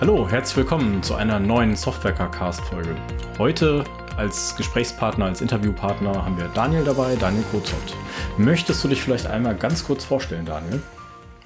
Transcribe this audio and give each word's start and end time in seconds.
Hallo, 0.00 0.26
herzlich 0.26 0.56
willkommen 0.56 1.02
zu 1.02 1.14
einer 1.14 1.38
neuen 1.38 1.76
Software-Cast-Folge. 1.76 2.96
Heute 3.36 3.84
als 4.16 4.56
Gesprächspartner, 4.56 5.26
als 5.26 5.42
Interviewpartner 5.42 6.24
haben 6.24 6.38
wir 6.38 6.48
Daniel 6.54 6.84
dabei, 6.84 7.16
Daniel 7.16 7.44
Kozot. 7.50 7.94
Möchtest 8.38 8.82
du 8.82 8.88
dich 8.88 9.02
vielleicht 9.02 9.26
einmal 9.26 9.54
ganz 9.54 9.84
kurz 9.84 10.06
vorstellen, 10.06 10.46
Daniel? 10.46 10.80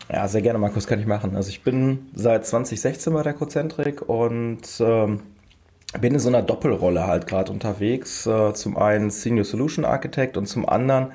Ja, 0.08 0.29
sehr 0.29 0.40
gerne, 0.40 0.61
Markus, 0.61 0.86
kann 0.86 1.00
ich 1.00 1.06
machen. 1.06 1.34
Also 1.34 1.48
ich 1.48 1.64
bin 1.64 2.06
seit 2.14 2.46
2016 2.46 3.12
bei 3.12 3.25
der 3.25 3.32
Cozentrik 3.32 4.08
und 4.08 4.62
ähm, 4.79 5.22
bin 6.00 6.14
in 6.14 6.21
so 6.21 6.29
einer 6.29 6.43
Doppelrolle 6.43 7.08
halt 7.08 7.26
gerade 7.26 7.50
unterwegs. 7.50 8.25
Äh, 8.25 8.54
zum 8.54 8.76
einen 8.76 9.11
Senior 9.11 9.44
Solution 9.44 9.84
Architect 9.84 10.36
und 10.36 10.46
zum 10.46 10.68
anderen 10.68 11.11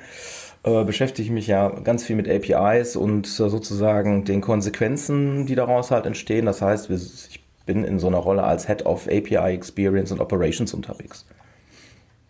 äh, 0.62 0.84
beschäftige 0.84 1.26
ich 1.26 1.32
mich 1.32 1.46
ja 1.46 1.68
ganz 1.68 2.04
viel 2.04 2.16
mit 2.16 2.28
APIs 2.28 2.96
und 2.96 3.26
äh, 3.26 3.48
sozusagen 3.48 4.24
den 4.24 4.40
Konsequenzen, 4.40 5.46
die 5.46 5.54
daraus 5.54 5.90
halt 5.90 6.06
entstehen. 6.06 6.46
Das 6.46 6.62
heißt, 6.62 6.90
ich 6.90 7.42
bin 7.66 7.84
in 7.84 7.98
so 7.98 8.08
einer 8.08 8.18
Rolle 8.18 8.42
als 8.42 8.66
Head 8.66 8.86
of 8.86 9.06
API 9.06 9.54
Experience 9.54 10.12
und 10.12 10.20
Operations 10.20 10.74
unterwegs. 10.74 11.26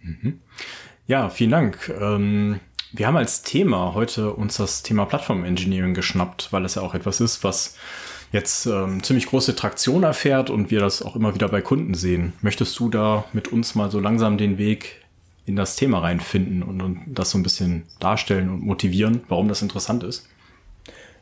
Mhm. 0.03 0.41
Ja, 1.07 1.29
vielen 1.29 1.51
Dank. 1.51 1.93
Ähm 2.01 2.61
wir 2.93 3.07
haben 3.07 3.17
als 3.17 3.43
Thema 3.43 3.95
heute 3.95 4.33
uns 4.33 4.57
das 4.57 4.83
Thema 4.83 5.05
Plattform 5.07 5.45
Engineering 5.45 5.95
geschnappt, 5.95 6.53
weil 6.53 6.65
es 6.65 6.75
ja 6.75 6.83
auch 6.83 6.95
etwas 6.95 7.21
ist, 7.21 7.45
was 7.45 7.77
jetzt 8.33 8.67
ähm, 8.67 9.03
ziemlich 9.03 9.27
große 9.27 9.55
Traktion 9.55 10.03
erfährt 10.03 10.51
und 10.51 10.71
wir 10.71 10.81
das 10.81 11.03
auch 11.03 11.17
immer 11.17 11.35
wieder 11.35 11.49
bei 11.49 11.61
Kunden 11.61 11.95
sehen. 11.95 12.33
Möchtest 12.43 12.79
du 12.79 12.89
da 12.89 13.25
mit 13.33 13.49
uns 13.49 13.75
mal 13.75 13.91
so 13.91 14.01
langsam 14.01 14.39
den 14.39 14.59
Weg 14.59 15.05
in 15.47 15.57
das 15.57 15.77
Thema 15.77 16.01
reinfinden 16.01 16.63
und, 16.63 16.81
und 16.81 17.01
das 17.07 17.31
so 17.31 17.39
ein 17.39 17.43
bisschen 17.43 17.85
darstellen 17.99 18.49
und 18.51 18.63
motivieren, 18.63 19.23
warum 19.29 19.49
das 19.49 19.63
interessant 19.63 20.05
ist? 20.05 20.29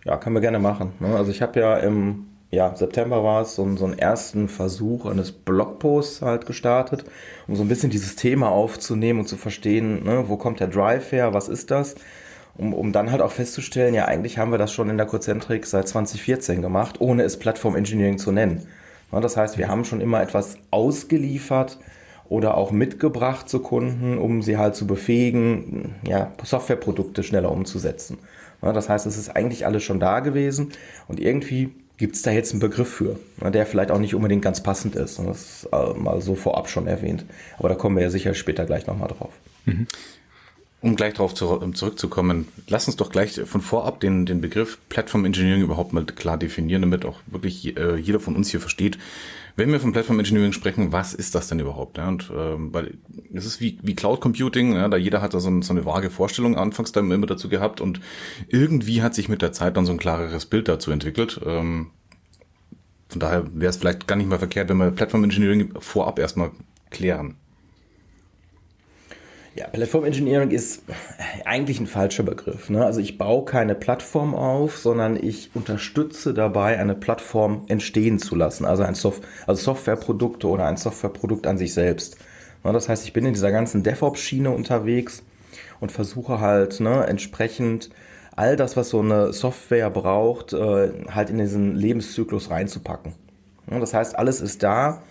Ja, 0.04 0.16
können 0.16 0.36
wir 0.36 0.40
gerne 0.40 0.58
machen. 0.58 0.92
Ne? 1.00 1.14
Also 1.16 1.30
ich 1.30 1.42
habe 1.42 1.60
ja 1.60 1.76
im 1.76 2.26
ja, 2.50 2.74
September 2.74 3.22
war 3.22 3.42
es, 3.42 3.54
so, 3.54 3.76
so 3.76 3.84
einen 3.84 3.98
ersten 3.98 4.48
Versuch 4.48 5.04
eines 5.04 5.32
Blogposts 5.32 6.22
halt 6.22 6.46
gestartet, 6.46 7.04
um 7.46 7.56
so 7.56 7.62
ein 7.62 7.68
bisschen 7.68 7.90
dieses 7.90 8.16
Thema 8.16 8.48
aufzunehmen 8.48 9.20
und 9.20 9.28
zu 9.28 9.36
verstehen, 9.36 10.04
ne, 10.04 10.24
wo 10.28 10.38
kommt 10.38 10.60
der 10.60 10.68
Drive 10.68 11.12
her, 11.12 11.34
was 11.34 11.48
ist 11.48 11.70
das? 11.70 11.96
Um, 12.56 12.72
um 12.72 12.92
dann 12.92 13.12
halt 13.12 13.20
auch 13.20 13.32
festzustellen, 13.32 13.94
ja, 13.94 14.06
eigentlich 14.06 14.38
haben 14.38 14.50
wir 14.50 14.58
das 14.58 14.72
schon 14.72 14.88
in 14.88 14.96
der 14.96 15.06
Cozentrik 15.06 15.66
seit 15.66 15.88
2014 15.88 16.62
gemacht, 16.62 17.00
ohne 17.00 17.22
es 17.22 17.38
Plattform 17.38 17.76
Engineering 17.76 18.18
zu 18.18 18.32
nennen. 18.32 18.66
Ja, 19.12 19.20
das 19.20 19.36
heißt, 19.36 19.58
wir 19.58 19.68
haben 19.68 19.84
schon 19.84 20.00
immer 20.00 20.22
etwas 20.22 20.56
ausgeliefert 20.70 21.78
oder 22.28 22.56
auch 22.56 22.70
mitgebracht 22.70 23.48
zu 23.48 23.60
Kunden, 23.60 24.18
um 24.18 24.42
sie 24.42 24.58
halt 24.58 24.74
zu 24.74 24.86
befähigen, 24.86 25.94
ja, 26.06 26.32
Softwareprodukte 26.42 27.22
schneller 27.22 27.50
umzusetzen. 27.50 28.18
Ja, 28.62 28.72
das 28.72 28.88
heißt, 28.88 29.06
es 29.06 29.16
ist 29.16 29.30
eigentlich 29.30 29.66
alles 29.66 29.82
schon 29.82 30.00
da 30.00 30.20
gewesen 30.20 30.72
und 31.06 31.20
irgendwie 31.20 31.70
gibt 31.96 32.14
es 32.14 32.22
da 32.22 32.30
jetzt 32.30 32.52
einen 32.52 32.60
Begriff 32.60 32.88
für, 32.88 33.18
der 33.42 33.66
vielleicht 33.66 33.90
auch 33.90 33.98
nicht 33.98 34.14
unbedingt 34.14 34.42
ganz 34.42 34.62
passend 34.62 34.94
ist. 34.94 35.18
Das 35.18 35.26
ist 35.26 35.68
äh, 35.72 35.94
mal 35.94 36.20
so 36.20 36.36
vorab 36.36 36.68
schon 36.68 36.86
erwähnt. 36.86 37.24
Aber 37.58 37.68
da 37.68 37.74
kommen 37.74 37.96
wir 37.96 38.04
ja 38.04 38.10
sicher 38.10 38.34
später 38.34 38.64
gleich 38.66 38.86
nochmal 38.86 39.08
drauf. 39.08 39.32
Mhm. 39.64 39.86
Um 40.80 40.94
gleich 40.94 41.14
darauf 41.14 41.34
zu, 41.34 41.48
um 41.48 41.74
zurückzukommen, 41.74 42.46
lass 42.68 42.86
uns 42.86 42.96
doch 42.96 43.10
gleich 43.10 43.40
von 43.46 43.60
vorab 43.60 43.98
den, 43.98 44.26
den 44.26 44.40
Begriff 44.40 44.78
Platform 44.88 45.24
Engineering 45.24 45.62
überhaupt 45.62 45.92
mal 45.92 46.04
klar 46.04 46.38
definieren, 46.38 46.82
damit 46.82 47.04
auch 47.04 47.18
wirklich 47.26 47.76
äh, 47.76 47.96
jeder 47.96 48.20
von 48.20 48.36
uns 48.36 48.50
hier 48.50 48.60
versteht, 48.60 48.96
wenn 49.58 49.72
wir 49.72 49.80
von 49.80 49.92
Platform 49.92 50.20
Engineering 50.20 50.52
sprechen, 50.52 50.92
was 50.92 51.14
ist 51.14 51.34
das 51.34 51.48
denn 51.48 51.58
überhaupt? 51.58 51.98
Ja, 51.98 52.06
und 52.06 52.30
ähm, 52.32 52.72
weil 52.72 52.94
es 53.34 53.44
ist 53.44 53.60
wie, 53.60 53.76
wie 53.82 53.96
Cloud 53.96 54.20
Computing, 54.20 54.74
ja, 54.74 54.86
da 54.88 54.96
jeder 54.96 55.20
hat 55.20 55.34
da 55.34 55.40
so, 55.40 55.60
so 55.62 55.72
eine 55.72 55.84
vage 55.84 56.10
Vorstellung 56.10 56.56
anfangs 56.56 56.92
dann 56.92 57.10
immer 57.10 57.26
dazu 57.26 57.48
gehabt 57.48 57.80
und 57.80 58.00
irgendwie 58.46 59.02
hat 59.02 59.16
sich 59.16 59.28
mit 59.28 59.42
der 59.42 59.50
Zeit 59.50 59.76
dann 59.76 59.84
so 59.84 59.90
ein 59.90 59.98
klareres 59.98 60.46
Bild 60.46 60.68
dazu 60.68 60.92
entwickelt. 60.92 61.40
Ähm, 61.44 61.90
von 63.08 63.18
daher 63.18 63.46
wäre 63.52 63.70
es 63.70 63.78
vielleicht 63.78 64.06
gar 64.06 64.14
nicht 64.14 64.28
mal 64.28 64.38
verkehrt, 64.38 64.68
wenn 64.68 64.76
wir 64.76 64.92
Platform 64.92 65.24
Engineering 65.24 65.72
vorab 65.80 66.20
erstmal 66.20 66.52
klären. 66.90 67.34
Ja, 69.58 69.66
Platform 69.66 70.04
Engineering 70.04 70.52
ist 70.52 70.84
eigentlich 71.44 71.80
ein 71.80 71.88
falscher 71.88 72.22
Begriff. 72.22 72.70
Ne? 72.70 72.86
Also 72.86 73.00
ich 73.00 73.18
baue 73.18 73.44
keine 73.44 73.74
Plattform 73.74 74.36
auf, 74.36 74.78
sondern 74.78 75.16
ich 75.20 75.50
unterstütze 75.52 76.32
dabei, 76.32 76.78
eine 76.78 76.94
Plattform 76.94 77.64
entstehen 77.66 78.20
zu 78.20 78.36
lassen. 78.36 78.64
Also 78.64 78.84
ein 78.84 78.94
Soft 78.94 79.24
also 79.48 79.60
Softwareprodukte 79.60 80.46
oder 80.46 80.66
ein 80.66 80.76
Softwareprodukt 80.76 81.48
an 81.48 81.58
sich 81.58 81.74
selbst. 81.74 82.18
Ne? 82.62 82.72
Das 82.72 82.88
heißt, 82.88 83.04
ich 83.04 83.12
bin 83.12 83.26
in 83.26 83.32
dieser 83.32 83.50
ganzen 83.50 83.82
DevOps-Schiene 83.82 84.48
unterwegs 84.48 85.24
und 85.80 85.90
versuche 85.90 86.38
halt 86.38 86.78
ne, 86.78 87.04
entsprechend 87.08 87.90
all 88.36 88.54
das, 88.54 88.76
was 88.76 88.90
so 88.90 89.00
eine 89.00 89.32
Software 89.32 89.90
braucht, 89.90 90.52
äh, 90.52 90.92
halt 91.12 91.30
in 91.30 91.38
diesen 91.38 91.74
Lebenszyklus 91.74 92.50
reinzupacken. 92.50 93.14
Ne? 93.66 93.80
Das 93.80 93.92
heißt, 93.92 94.16
alles 94.16 94.40
ist 94.40 94.62
da 94.62 95.02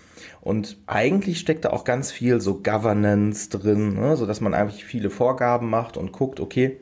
und 0.41 0.77
eigentlich 0.87 1.39
steckt 1.39 1.65
da 1.65 1.69
auch 1.69 1.83
ganz 1.83 2.11
viel 2.11 2.41
so 2.41 2.55
Governance 2.55 3.49
drin, 3.49 3.95
ne? 3.95 4.15
so 4.15 4.25
dass 4.25 4.41
man 4.41 4.53
eigentlich 4.53 4.85
viele 4.85 5.09
Vorgaben 5.09 5.69
macht 5.69 5.97
und 5.97 6.11
guckt, 6.11 6.39
okay, 6.39 6.77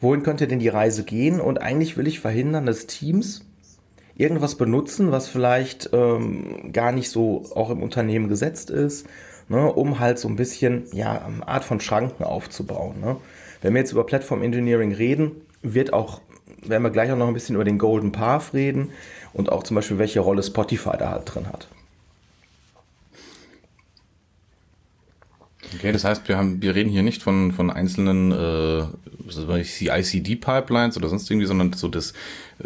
wohin 0.00 0.22
könnte 0.22 0.46
denn 0.46 0.58
die 0.58 0.68
Reise 0.68 1.04
gehen? 1.04 1.40
Und 1.40 1.60
eigentlich 1.60 1.96
will 1.96 2.06
ich 2.06 2.20
verhindern, 2.20 2.66
dass 2.66 2.86
Teams 2.86 3.44
irgendwas 4.16 4.56
benutzen, 4.56 5.12
was 5.12 5.28
vielleicht 5.28 5.90
ähm, 5.92 6.72
gar 6.72 6.92
nicht 6.92 7.10
so 7.10 7.44
auch 7.54 7.70
im 7.70 7.82
Unternehmen 7.82 8.28
gesetzt 8.28 8.70
ist, 8.70 9.06
ne? 9.48 9.72
um 9.72 9.98
halt 9.98 10.18
so 10.18 10.28
ein 10.28 10.36
bisschen, 10.36 10.84
ja, 10.92 11.22
eine 11.24 11.46
Art 11.46 11.64
von 11.64 11.80
Schranken 11.80 12.24
aufzubauen. 12.24 13.00
Ne? 13.00 13.16
Wenn 13.62 13.74
wir 13.74 13.80
jetzt 13.80 13.92
über 13.92 14.04
Platform 14.04 14.42
Engineering 14.42 14.92
reden, 14.92 15.32
wird 15.62 15.92
auch, 15.92 16.20
werden 16.62 16.82
wir 16.82 16.90
gleich 16.90 17.10
auch 17.12 17.16
noch 17.16 17.28
ein 17.28 17.34
bisschen 17.34 17.54
über 17.54 17.64
den 17.64 17.78
Golden 17.78 18.12
Path 18.12 18.52
reden 18.52 18.90
und 19.32 19.50
auch 19.50 19.62
zum 19.62 19.74
Beispiel, 19.74 19.98
welche 19.98 20.20
Rolle 20.20 20.42
Spotify 20.42 20.96
da 20.98 21.10
halt 21.10 21.34
drin 21.34 21.46
hat. 21.46 21.68
Okay, 25.74 25.92
das 25.92 26.04
heißt, 26.04 26.28
wir 26.28 26.36
haben, 26.36 26.60
wir 26.62 26.74
reden 26.74 26.90
hier 26.90 27.02
nicht 27.02 27.22
von, 27.22 27.52
von 27.52 27.70
einzelnen 27.70 28.32
äh, 28.32 28.84
CICD-Pipelines 29.62 30.96
oder 30.96 31.08
sonst 31.08 31.30
irgendwie, 31.30 31.46
sondern 31.46 31.72
so 31.72 31.88
das 31.88 32.12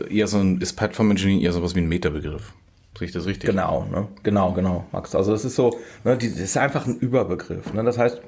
eher 0.09 0.27
so 0.27 0.39
ein, 0.39 0.61
ist 0.61 0.75
Platform 0.75 1.11
Engineering 1.11 1.43
eher 1.43 1.53
sowas 1.53 1.75
wie 1.75 1.81
ein 1.81 1.89
Metabegriff. 1.89 2.53
Sehe 2.99 3.07
ich 3.07 3.13
das 3.13 3.27
richtig? 3.27 3.51
Genau, 3.51 3.87
ne? 3.91 4.09
genau, 4.23 4.53
genau, 4.53 4.87
Max. 4.93 5.15
Also 5.15 5.33
das 5.33 5.45
ist 5.45 5.57
so, 5.57 5.79
ne, 6.05 6.17
die, 6.17 6.31
das 6.31 6.41
ist 6.41 6.57
einfach 6.57 6.87
ein 6.87 6.97
Überbegriff. 6.99 7.73
Ne? 7.73 7.83
Das 7.83 7.99
heißt, 7.99 8.21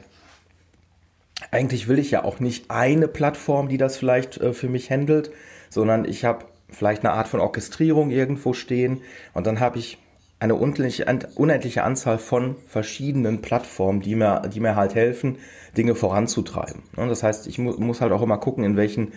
eigentlich 1.51 1.89
will 1.89 1.99
ich 1.99 2.11
ja 2.11 2.25
auch 2.25 2.41
nicht 2.41 2.71
eine 2.71 3.09
Plattform, 3.09 3.69
die 3.69 3.79
das 3.79 3.97
vielleicht 3.97 4.39
äh, 4.39 4.53
für 4.53 4.69
mich 4.69 4.91
handelt, 4.91 5.31
sondern 5.71 6.05
ich 6.05 6.25
habe 6.25 6.47
vielleicht 6.69 7.05
eine 7.05 7.13
Art 7.13 7.29
von 7.29 7.41
Orchestrierung 7.41 8.11
irgendwo 8.11 8.53
stehen 8.53 9.03
und 9.35 9.47
dann 9.47 9.61
habe 9.61 9.79
ich 9.79 9.99
eine 10.39 10.55
unendliche 10.55 11.85
Anzahl 11.85 12.19
von 12.19 12.57
verschiedenen 12.67 13.41
Plattformen, 13.41 14.01
die 14.01 14.15
mir, 14.15 14.43
die 14.53 14.61
mir 14.61 14.77
halt 14.77 14.95
helfen, 14.95 15.39
Dinge 15.77 15.95
voranzutreiben. 15.95 16.83
Ne, 16.97 17.09
das 17.09 17.23
heißt, 17.23 17.47
ich 17.47 17.59
muss 17.59 18.01
halt 18.01 18.13
auch 18.13 18.23
immer 18.23 18.39
gucken, 18.39 18.65
in 18.65 18.77
welchen 18.77 19.13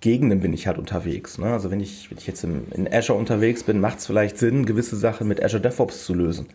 Gegenden 0.00 0.40
bin 0.40 0.52
ich 0.52 0.66
halt 0.66 0.78
unterwegs. 0.78 1.38
Ne? 1.38 1.46
Also 1.46 1.70
wenn 1.70 1.80
ich, 1.80 2.10
wenn 2.10 2.18
ich 2.18 2.26
jetzt 2.26 2.44
in 2.44 2.88
Azure 2.92 3.18
unterwegs 3.18 3.62
bin, 3.62 3.80
macht 3.80 3.98
es 3.98 4.06
vielleicht 4.06 4.38
Sinn, 4.38 4.66
gewisse 4.66 4.96
Sachen 4.96 5.28
mit 5.28 5.42
Azure 5.42 5.62
DevOps 5.62 6.04
zu 6.04 6.14
lösen. 6.14 6.46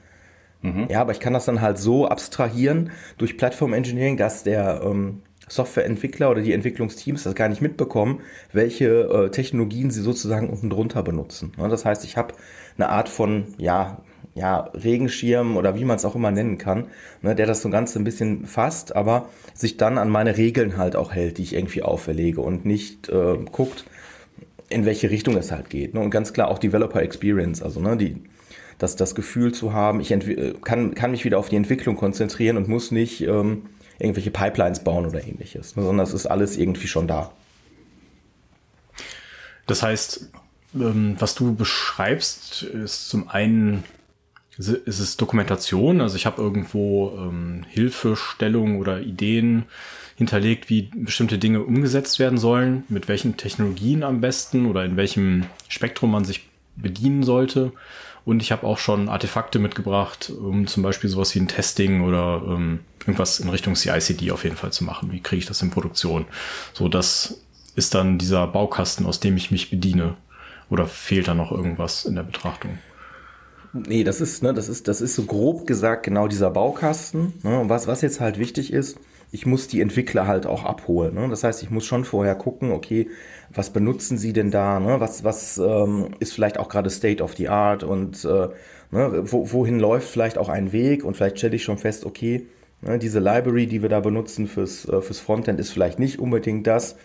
Mhm. 0.61 0.87
Ja, 0.89 1.01
aber 1.01 1.13
ich 1.13 1.19
kann 1.19 1.33
das 1.33 1.45
dann 1.45 1.61
halt 1.61 1.77
so 1.77 2.07
abstrahieren 2.07 2.91
durch 3.17 3.37
Platform 3.37 3.73
Engineering, 3.73 4.17
dass 4.17 4.43
der 4.43 4.81
ähm, 4.83 5.21
Softwareentwickler 5.47 6.29
oder 6.29 6.41
die 6.41 6.53
Entwicklungsteams 6.53 7.23
das 7.23 7.35
gar 7.35 7.49
nicht 7.49 7.61
mitbekommen, 7.61 8.21
welche 8.53 8.85
äh, 8.85 9.29
Technologien 9.31 9.89
sie 9.89 10.01
sozusagen 10.01 10.49
unten 10.49 10.69
drunter 10.69 11.01
benutzen. 11.01 11.53
Ja, 11.57 11.67
das 11.67 11.85
heißt, 11.85 12.03
ich 12.03 12.17
habe 12.17 12.33
eine 12.79 12.89
Art 12.89 13.09
von, 13.09 13.53
ja, 13.57 14.01
ja, 14.35 14.69
Regenschirm 14.73 15.57
oder 15.57 15.75
wie 15.75 15.85
man 15.85 15.97
es 15.97 16.05
auch 16.05 16.15
immer 16.15 16.31
nennen 16.31 16.57
kann, 16.57 16.87
ne, 17.21 17.35
der 17.35 17.45
das 17.45 17.61
so 17.61 17.69
ganz 17.69 17.95
ein 17.95 18.03
bisschen 18.03 18.45
fasst, 18.45 18.95
aber 18.95 19.27
sich 19.53 19.77
dann 19.77 19.97
an 19.97 20.09
meine 20.09 20.37
Regeln 20.37 20.77
halt 20.77 20.95
auch 20.95 21.11
hält, 21.11 21.37
die 21.37 21.43
ich 21.43 21.55
irgendwie 21.55 21.83
auferlege 21.83 22.39
und 22.39 22.65
nicht 22.65 23.09
äh, 23.09 23.37
guckt, 23.51 23.83
in 24.69 24.85
welche 24.85 25.09
Richtung 25.09 25.35
es 25.35 25.51
halt 25.51 25.69
geht. 25.69 25.93
Ne? 25.93 25.99
Und 25.99 26.11
ganz 26.11 26.31
klar 26.31 26.49
auch 26.49 26.59
Developer 26.59 27.01
Experience, 27.01 27.61
also 27.61 27.81
ne, 27.81 27.97
die, 27.97 28.23
das, 28.77 28.95
das 28.95 29.13
Gefühl 29.13 29.51
zu 29.51 29.73
haben, 29.73 29.99
ich 29.99 30.13
kann, 30.61 30.95
kann 30.95 31.11
mich 31.11 31.25
wieder 31.25 31.37
auf 31.37 31.49
die 31.49 31.57
Entwicklung 31.57 31.97
konzentrieren 31.97 32.55
und 32.55 32.69
muss 32.69 32.91
nicht 32.91 33.21
ähm, 33.21 33.63
irgendwelche 33.97 34.31
Pipelines 34.31 34.83
bauen 34.85 35.05
oder 35.05 35.21
ähnliches, 35.21 35.75
ne, 35.75 35.83
sondern 35.83 36.05
es 36.05 36.13
ist 36.13 36.27
alles 36.27 36.55
irgendwie 36.55 36.87
schon 36.87 37.07
da. 37.07 37.31
Das 39.67 39.83
heißt, 39.83 40.31
ähm, 40.75 41.15
was 41.19 41.35
du 41.35 41.55
beschreibst, 41.55 42.63
ist 42.63 43.09
zum 43.09 43.29
einen 43.29 43.83
ist 44.57 44.99
es 44.99 45.15
Dokumentation. 45.15 46.01
Also 46.01 46.17
ich 46.17 46.25
habe 46.25 46.41
irgendwo 46.41 47.17
ähm, 47.17 47.63
Hilfestellungen 47.69 48.77
oder 48.77 48.99
Ideen 48.99 49.65
hinterlegt, 50.17 50.69
wie 50.69 50.89
bestimmte 50.93 51.37
Dinge 51.37 51.63
umgesetzt 51.63 52.19
werden 52.19 52.37
sollen, 52.37 52.83
mit 52.89 53.07
welchen 53.07 53.37
Technologien 53.37 54.03
am 54.03 54.19
besten 54.19 54.65
oder 54.65 54.83
in 54.83 54.97
welchem 54.97 55.45
Spektrum 55.69 56.11
man 56.11 56.25
sich 56.25 56.49
bedienen 56.75 57.23
sollte. 57.23 57.71
Und 58.25 58.41
ich 58.41 58.51
habe 58.51 58.67
auch 58.67 58.77
schon 58.77 59.07
Artefakte 59.07 59.59
mitgebracht, 59.59 60.29
um 60.29 60.67
zum 60.67 60.83
Beispiel 60.83 61.09
sowas 61.09 61.33
wie 61.35 61.39
ein 61.39 61.47
Testing 61.47 62.01
oder 62.01 62.43
ähm, 62.45 62.81
irgendwas 62.99 63.39
in 63.39 63.47
Richtung 63.47 63.75
CICD 63.75 64.31
auf 64.31 64.43
jeden 64.43 64.57
Fall 64.57 64.73
zu 64.73 64.83
machen. 64.83 65.11
Wie 65.13 65.21
kriege 65.21 65.39
ich 65.39 65.45
das 65.45 65.61
in 65.61 65.71
Produktion? 65.71 66.25
So, 66.73 66.89
das 66.89 67.41
ist 67.75 67.95
dann 67.95 68.17
dieser 68.17 68.45
Baukasten, 68.45 69.05
aus 69.05 69.21
dem 69.21 69.37
ich 69.37 69.51
mich 69.51 69.69
bediene. 69.69 70.17
Oder 70.69 70.85
fehlt 70.85 71.27
da 71.27 71.33
noch 71.33 71.51
irgendwas 71.51 72.05
in 72.05 72.15
der 72.15 72.23
Betrachtung? 72.23 72.77
Nee, 73.73 74.03
das 74.03 74.19
ist, 74.19 74.41
ne, 74.41 74.53
das 74.53 74.67
ist, 74.67 74.87
das 74.87 75.01
ist 75.01 75.15
so 75.15 75.23
grob 75.23 75.67
gesagt 75.67 76.03
genau 76.03 76.27
dieser 76.27 76.49
Baukasten. 76.49 77.33
Ne? 77.43 77.63
Was, 77.67 77.87
was 77.87 78.01
jetzt 78.01 78.19
halt 78.19 78.39
wichtig 78.39 78.73
ist, 78.73 78.97
ich 79.31 79.45
muss 79.45 79.67
die 79.67 79.81
Entwickler 79.81 80.25
halt 80.25 80.47
auch 80.47 80.65
abholen. 80.65 81.13
Ne? 81.13 81.27
Das 81.29 81.43
heißt, 81.43 81.61
ich 81.61 81.69
muss 81.69 81.85
schon 81.85 82.03
vorher 82.03 82.33
gucken, 82.33 82.71
okay, 82.71 83.09
was 83.53 83.69
benutzen 83.69 84.17
sie 84.17 84.33
denn 84.33 84.49
da? 84.49 84.79
Ne? 84.79 84.99
Was, 84.99 85.23
was 85.23 85.59
ähm, 85.59 86.09
ist 86.19 86.33
vielleicht 86.33 86.57
auch 86.57 86.67
gerade 86.67 86.89
State 86.89 87.21
of 87.21 87.35
the 87.35 87.49
Art 87.49 87.83
und 87.83 88.25
äh, 88.25 88.47
ne, 88.91 89.23
wo, 89.25 89.51
wohin 89.51 89.79
läuft 89.79 90.09
vielleicht 90.09 90.39
auch 90.39 90.49
ein 90.49 90.71
Weg? 90.71 91.03
Und 91.03 91.15
vielleicht 91.15 91.37
stelle 91.37 91.55
ich 91.55 91.63
schon 91.63 91.77
fest, 91.77 92.05
okay, 92.05 92.47
ne, 92.81 92.97
diese 92.97 93.19
Library, 93.19 93.67
die 93.67 93.83
wir 93.83 93.89
da 93.89 93.99
benutzen 93.99 94.47
fürs, 94.47 94.87
äh, 94.89 95.01
fürs 95.01 95.19
Frontend, 95.19 95.59
ist 95.59 95.71
vielleicht 95.71 95.99
nicht 95.99 96.17
unbedingt 96.17 96.65
das. 96.65 96.95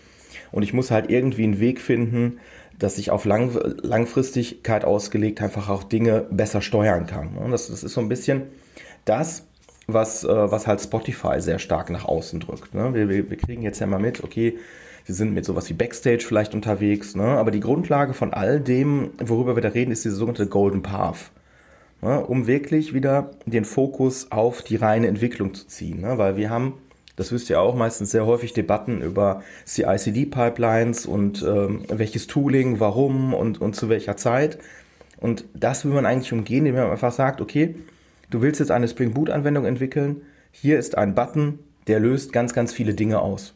Und 0.51 0.63
ich 0.63 0.73
muss 0.73 0.89
halt 0.89 1.11
irgendwie 1.11 1.43
einen 1.43 1.59
Weg 1.59 1.79
finden, 1.79 2.39
dass 2.79 2.97
ich 2.97 3.11
auf 3.11 3.25
Lang 3.25 3.51
Langfristigkeit 3.81 4.85
ausgelegt 4.85 5.41
einfach 5.41 5.69
auch 5.69 5.83
Dinge 5.83 6.25
besser 6.29 6.61
steuern 6.61 7.05
kann. 7.05 7.37
Und 7.37 7.51
das, 7.51 7.67
das 7.67 7.83
ist 7.83 7.93
so 7.93 8.01
ein 8.01 8.09
bisschen 8.09 8.43
das, 9.05 9.43
was, 9.87 10.23
äh, 10.23 10.51
was 10.51 10.67
halt 10.67 10.81
Spotify 10.81 11.39
sehr 11.39 11.59
stark 11.59 11.89
nach 11.89 12.05
außen 12.05 12.39
drückt. 12.39 12.73
Ne? 12.73 12.93
Wir, 12.93 13.09
wir, 13.09 13.29
wir 13.29 13.37
kriegen 13.37 13.61
jetzt 13.61 13.79
ja 13.79 13.87
mal 13.87 13.99
mit, 13.99 14.23
okay, 14.23 14.57
wir 15.05 15.13
sind 15.13 15.33
mit 15.33 15.45
sowas 15.45 15.69
wie 15.69 15.73
Backstage 15.73 16.25
vielleicht 16.27 16.55
unterwegs, 16.55 17.15
ne? 17.15 17.23
aber 17.23 17.51
die 17.51 17.59
Grundlage 17.59 18.13
von 18.13 18.33
all 18.33 18.59
dem, 18.59 19.11
worüber 19.19 19.55
wir 19.55 19.61
da 19.61 19.69
reden, 19.69 19.91
ist 19.91 20.03
diese 20.03 20.15
sogenannte 20.15 20.47
Golden 20.47 20.81
Path. 20.81 21.31
Ne? 22.01 22.25
Um 22.25 22.47
wirklich 22.47 22.93
wieder 22.93 23.31
den 23.45 23.65
Fokus 23.65 24.31
auf 24.31 24.63
die 24.63 24.75
reine 24.75 25.07
Entwicklung 25.07 25.53
zu 25.53 25.67
ziehen. 25.67 26.01
Ne? 26.01 26.17
Weil 26.17 26.37
wir 26.37 26.49
haben 26.49 26.73
das 27.15 27.31
wisst 27.31 27.49
ihr 27.49 27.61
auch, 27.61 27.75
meistens 27.75 28.11
sehr 28.11 28.25
häufig 28.25 28.53
Debatten 28.53 29.01
über 29.01 29.41
CI-CD-Pipelines 29.65 31.05
und 31.05 31.43
ähm, 31.43 31.83
welches 31.87 32.27
Tooling, 32.27 32.79
warum 32.79 33.33
und, 33.33 33.61
und 33.61 33.75
zu 33.75 33.89
welcher 33.89 34.17
Zeit. 34.17 34.57
Und 35.17 35.45
das 35.53 35.85
will 35.85 35.93
man 35.93 36.05
eigentlich 36.05 36.33
umgehen, 36.33 36.65
indem 36.65 36.83
man 36.83 36.91
einfach 36.91 37.13
sagt, 37.13 37.41
okay, 37.41 37.75
du 38.29 38.41
willst 38.41 38.59
jetzt 38.59 38.71
eine 38.71 38.87
Spring 38.87 39.13
Boot-Anwendung 39.13 39.65
entwickeln, 39.65 40.21
hier 40.51 40.77
ist 40.77 40.97
ein 40.97 41.15
Button, 41.15 41.59
der 41.87 41.99
löst 41.99 42.33
ganz, 42.33 42.53
ganz 42.53 42.73
viele 42.73 42.93
Dinge 42.93 43.19
aus. 43.19 43.53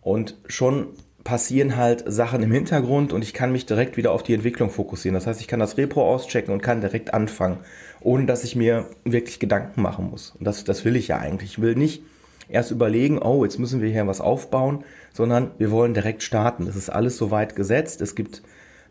Und 0.00 0.36
schon 0.46 0.88
passieren 1.22 1.76
halt 1.76 2.04
Sachen 2.06 2.42
im 2.42 2.52
Hintergrund 2.52 3.12
und 3.12 3.22
ich 3.22 3.32
kann 3.32 3.50
mich 3.50 3.66
direkt 3.66 3.96
wieder 3.96 4.12
auf 4.12 4.22
die 4.22 4.34
Entwicklung 4.34 4.70
fokussieren. 4.70 5.14
Das 5.14 5.26
heißt, 5.26 5.40
ich 5.40 5.48
kann 5.48 5.60
das 5.60 5.78
Repro 5.78 6.06
auschecken 6.06 6.52
und 6.52 6.62
kann 6.62 6.82
direkt 6.82 7.14
anfangen, 7.14 7.58
ohne 8.00 8.26
dass 8.26 8.44
ich 8.44 8.56
mir 8.56 8.86
wirklich 9.04 9.40
Gedanken 9.40 9.80
machen 9.80 10.10
muss. 10.10 10.34
Und 10.38 10.44
das, 10.44 10.64
das 10.64 10.84
will 10.84 10.96
ich 10.96 11.08
ja 11.08 11.18
eigentlich. 11.18 11.52
Ich 11.52 11.62
will 11.62 11.74
nicht 11.74 12.02
erst 12.48 12.70
überlegen, 12.70 13.18
oh, 13.18 13.44
jetzt 13.44 13.58
müssen 13.58 13.80
wir 13.80 13.90
hier 13.90 14.06
was 14.06 14.20
aufbauen, 14.20 14.84
sondern 15.12 15.50
wir 15.58 15.70
wollen 15.70 15.94
direkt 15.94 16.22
starten. 16.22 16.66
Das 16.66 16.76
ist 16.76 16.90
alles 16.90 17.16
soweit 17.16 17.56
gesetzt. 17.56 18.00
Es 18.00 18.14
gibt 18.14 18.42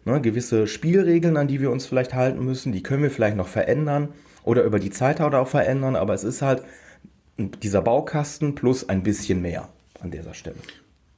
ne, 0.05 0.21
gewisse 0.21 0.67
Spielregeln, 0.67 1.37
an 1.37 1.47
die 1.47 1.61
wir 1.61 1.71
uns 1.71 1.85
vielleicht 1.85 2.13
halten 2.13 2.43
müssen. 2.43 2.71
Die 2.71 2.83
können 2.83 3.03
wir 3.03 3.11
vielleicht 3.11 3.37
noch 3.37 3.47
verändern 3.47 4.09
oder 4.43 4.63
über 4.63 4.79
die 4.79 4.91
Zeit 4.91 5.21
auch 5.21 5.47
verändern, 5.47 5.95
aber 5.95 6.13
es 6.13 6.23
ist 6.23 6.41
halt 6.41 6.63
dieser 7.37 7.81
Baukasten 7.81 8.55
plus 8.55 8.87
ein 8.89 9.03
bisschen 9.03 9.41
mehr 9.41 9.69
an 10.01 10.11
dieser 10.11 10.33
Stelle. 10.33 10.57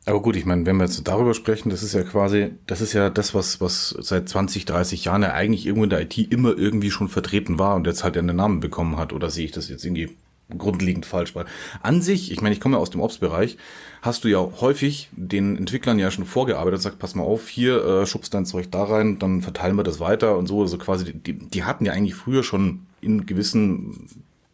Aber 0.08 0.22
gut, 0.22 0.36
ich 0.36 0.46
meine, 0.46 0.66
wenn 0.68 0.78
wir 0.78 0.86
jetzt 0.86 1.08
darüber 1.08 1.34
sprechen, 1.34 1.72
das 1.72 1.82
ist 1.82 1.94
ja 1.94 2.04
quasi, 2.04 2.52
das 2.68 2.80
ist 2.80 2.94
ja 2.94 3.10
das, 3.10 3.34
was, 3.34 3.60
was 3.60 3.90
seit 4.00 4.30
20, 4.30 4.66
30 4.66 5.06
Jahren 5.06 5.24
ja 5.24 5.34
eigentlich 5.34 5.66
irgendwo 5.66 5.84
in 5.86 5.90
der 5.90 6.02
IT 6.02 6.18
immer 6.32 6.56
irgendwie 6.56 6.92
schon 6.92 7.10
vertreten 7.10 7.58
war 7.58 7.76
und 7.76 7.88
jetzt 7.88 8.04
halt 8.04 8.16
einen 8.16 8.36
Namen 8.36 8.60
bekommen 8.60 8.98
hat. 8.98 9.14
Oder 9.14 9.32
sehe 9.32 9.46
ich 9.46 9.52
das 9.52 9.68
jetzt 9.68 9.84
irgendwie 9.84 10.16
grundlegend 10.58 11.06
falsch, 11.06 11.36
weil 11.36 11.46
an 11.82 12.02
sich, 12.02 12.32
ich 12.32 12.42
meine, 12.42 12.54
ich 12.54 12.62
komme 12.62 12.76
ja 12.76 12.82
aus 12.82 12.92
dem 12.92 13.02
Ops-Bereich, 13.02 13.58
hast 14.02 14.24
du 14.24 14.28
ja 14.28 14.48
häufig 14.62 15.10
den 15.12 15.58
Entwicklern 15.58 15.98
ja 15.98 16.12
schon 16.12 16.26
vorgearbeitet, 16.26 16.82
sagt, 16.82 17.00
pass 17.00 17.16
mal 17.16 17.24
auf, 17.24 17.50
hier 17.50 17.84
äh, 17.84 18.06
schubst 18.06 18.34
dein 18.34 18.46
Zeug 18.46 18.70
da 18.70 18.84
rein, 18.84 19.18
dann 19.18 19.42
verteilen 19.42 19.76
wir 19.76 19.84
das 19.84 20.00
weiter 20.00 20.38
und 20.38 20.48
so, 20.48 20.62
also 20.62 20.78
quasi, 20.78 21.14
die, 21.14 21.34
die 21.34 21.64
hatten 21.64 21.86
ja 21.86 21.94
eigentlich 21.94 22.16
früher 22.16 22.44
schon 22.44 22.86
in 23.02 23.26
gewissen, 23.26 24.08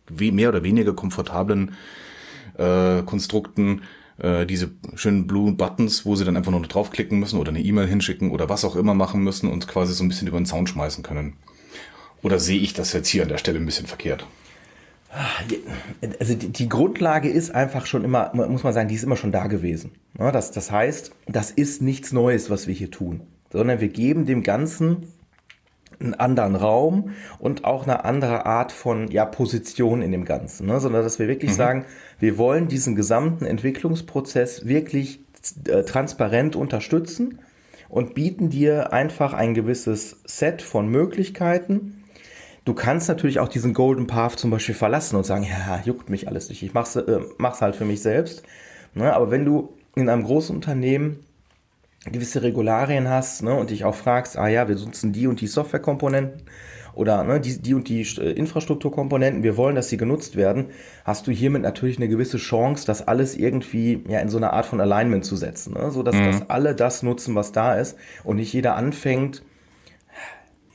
mehr 0.09 0.49
oder 0.49 0.63
weniger 0.63 0.93
komfortablen 0.93 1.73
äh, 2.57 3.01
Konstrukten 3.03 3.81
äh, 4.17 4.45
diese 4.45 4.71
schönen 4.95 5.27
Blue 5.27 5.51
Buttons, 5.53 6.05
wo 6.05 6.15
sie 6.15 6.25
dann 6.25 6.38
einfach 6.38 6.51
nur 6.51 6.61
draufklicken 6.61 7.19
müssen 7.19 7.39
oder 7.39 7.49
eine 7.49 7.61
E-Mail 7.61 7.88
hinschicken 7.88 8.31
oder 8.31 8.49
was 8.49 8.65
auch 8.65 8.75
immer 8.75 8.93
machen 8.93 9.23
müssen 9.23 9.49
und 9.49 9.67
quasi 9.67 9.93
so 9.93 10.03
ein 10.03 10.09
bisschen 10.09 10.27
über 10.27 10.39
den 10.39 10.45
Zaun 10.45 10.67
schmeißen 10.67 11.03
können. 11.03 11.33
Oder 12.21 12.39
sehe 12.39 12.59
ich 12.59 12.73
das 12.73 12.93
jetzt 12.93 13.07
hier 13.07 13.23
an 13.23 13.29
der 13.29 13.39
Stelle 13.39 13.59
ein 13.59 13.65
bisschen 13.65 13.88
verkehrt? 13.88 14.25
Also 16.19 16.35
die, 16.35 16.49
die, 16.49 16.69
Grundlage 16.69 17.29
ist 17.29 17.53
einfach 17.53 17.85
schon 17.85 18.05
immer, 18.05 18.31
muss 18.33 18.63
man 18.63 18.73
sagen, 18.73 18.87
die 18.87 18.95
ist 18.95 19.03
immer 19.03 19.17
schon 19.17 19.33
da 19.33 19.47
gewesen. 19.47 19.91
Das, 20.17 20.51
das 20.51 20.71
heißt, 20.71 21.11
das 21.27 21.51
ist 21.51 21.81
nichts 21.81 22.13
Neues, 22.13 22.49
was 22.49 22.67
wir 22.67 22.73
hier 22.73 22.91
tun, 22.91 23.21
sondern 23.51 23.81
wir 23.81 23.89
geben 23.89 24.25
dem 24.25 24.41
Ganzen 24.41 25.07
einen 25.99 26.13
anderen 26.13 26.55
Raum 26.55 27.11
und 27.39 27.65
auch 27.65 27.83
eine 27.83 28.05
andere 28.05 28.45
Art 28.45 28.71
von 28.71 29.09
ja, 29.09 29.25
Position 29.25 30.01
in 30.01 30.11
dem 30.11 30.25
Ganzen, 30.25 30.67
ne? 30.67 30.79
sondern 30.79 31.03
dass 31.03 31.19
wir 31.19 31.27
wirklich 31.27 31.51
mhm. 31.51 31.55
sagen, 31.55 31.85
wir 32.19 32.37
wollen 32.37 32.67
diesen 32.67 32.95
gesamten 32.95 33.45
Entwicklungsprozess 33.45 34.65
wirklich 34.65 35.19
äh, 35.67 35.83
transparent 35.83 36.55
unterstützen 36.55 37.39
und 37.89 38.13
bieten 38.13 38.49
dir 38.49 38.93
einfach 38.93 39.33
ein 39.33 39.53
gewisses 39.53 40.21
Set 40.25 40.61
von 40.61 40.87
Möglichkeiten, 40.87 42.00
Du 42.63 42.73
kannst 42.75 43.07
natürlich 43.07 43.39
auch 43.39 43.47
diesen 43.47 43.73
Golden 43.73 44.05
Path 44.05 44.37
zum 44.37 44.51
Beispiel 44.51 44.75
verlassen 44.75 45.15
und 45.15 45.25
sagen, 45.25 45.43
ja, 45.43 45.81
juckt 45.83 46.09
mich 46.09 46.27
alles 46.27 46.49
nicht, 46.49 46.61
ich 46.61 46.73
mach's, 46.73 46.95
äh, 46.95 47.19
mach's 47.37 47.61
halt 47.61 47.75
für 47.75 47.85
mich 47.85 48.01
selbst. 48.01 48.43
Ne? 48.93 49.13
Aber 49.13 49.31
wenn 49.31 49.45
du 49.45 49.73
in 49.95 50.09
einem 50.09 50.23
großen 50.23 50.55
Unternehmen 50.55 51.25
gewisse 52.05 52.41
Regularien 52.41 53.07
hast 53.09 53.43
ne, 53.43 53.53
und 53.53 53.69
dich 53.69 53.83
auch 53.83 53.95
fragst, 53.95 54.37
ah 54.37 54.47
ja, 54.47 54.67
wir 54.67 54.75
nutzen 54.75 55.11
die 55.11 55.27
und 55.27 55.41
die 55.41 55.47
Softwarekomponenten 55.47 56.43
oder 56.93 57.23
ne, 57.23 57.39
die, 57.39 57.61
die 57.61 57.73
und 57.73 57.87
die 57.89 58.01
äh, 58.01 58.31
Infrastrukturkomponenten, 58.31 59.43
wir 59.43 59.55
wollen, 59.57 59.75
dass 59.75 59.89
sie 59.89 59.97
genutzt 59.97 60.35
werden, 60.35 60.67
hast 61.05 61.27
du 61.27 61.31
hiermit 61.31 61.61
natürlich 61.61 61.97
eine 61.97 62.09
gewisse 62.09 62.37
Chance, 62.37 62.85
das 62.85 63.07
alles 63.07 63.35
irgendwie 63.35 64.03
ja 64.07 64.19
in 64.19 64.29
so 64.29 64.37
eine 64.37 64.53
Art 64.53 64.65
von 64.65 64.81
Alignment 64.81 65.25
zu 65.25 65.35
setzen, 65.35 65.73
ne, 65.73 65.91
so 65.91 66.03
dass, 66.03 66.15
mhm. 66.15 66.25
dass 66.25 66.49
alle 66.49 66.75
das 66.75 67.03
nutzen, 67.03 67.35
was 67.35 67.51
da 67.51 67.75
ist 67.75 67.97
und 68.23 68.37
nicht 68.37 68.53
jeder 68.53 68.75
anfängt, 68.75 69.43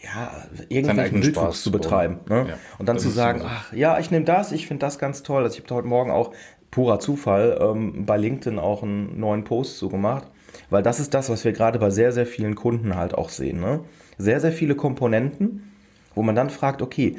ja, 0.07 0.31
irgendwelchen 0.69 1.23
Wildwuchs 1.23 1.63
zu 1.63 1.71
betreiben. 1.71 2.21
Ne? 2.29 2.47
Ja, 2.49 2.55
und 2.79 2.89
dann 2.89 2.99
zu 2.99 3.09
sagen, 3.09 3.41
so. 3.41 3.47
ach 3.47 3.73
ja, 3.73 3.99
ich 3.99 4.11
nehme 4.11 4.25
das, 4.25 4.53
ich 4.53 4.67
finde 4.67 4.87
das 4.87 4.99
ganz 4.99 5.23
toll. 5.23 5.43
Also 5.43 5.59
ich 5.59 5.65
habe 5.65 5.75
heute 5.75 5.89
Morgen 5.89 6.11
auch 6.11 6.33
purer 6.71 7.01
Zufall 7.01 7.59
ähm, 7.61 8.07
bei 8.07 8.17
LinkedIn 8.17 8.59
auch 8.59 8.83
einen 8.83 9.19
neuen 9.19 9.45
Post 9.45 9.79
zugemacht, 9.79 10.29
weil 10.71 10.83
das 10.83 11.01
ist 11.01 11.15
das, 11.15 11.29
was 11.29 11.45
wir 11.45 11.53
gerade 11.53 11.79
bei 11.79 11.91
sehr, 11.91 12.13
sehr 12.13 12.27
vielen 12.27 12.55
Kunden 12.55 12.97
halt 12.97 13.15
auch 13.15 13.31
sehen. 13.31 13.61
Ne? 13.61 13.81
Sehr, 14.19 14.41
sehr 14.41 14.53
viele 14.53 14.75
Komponenten, 14.75 15.73
wo 16.15 16.23
man 16.23 16.35
dann 16.35 16.51
fragt, 16.51 16.83
okay, 16.83 17.17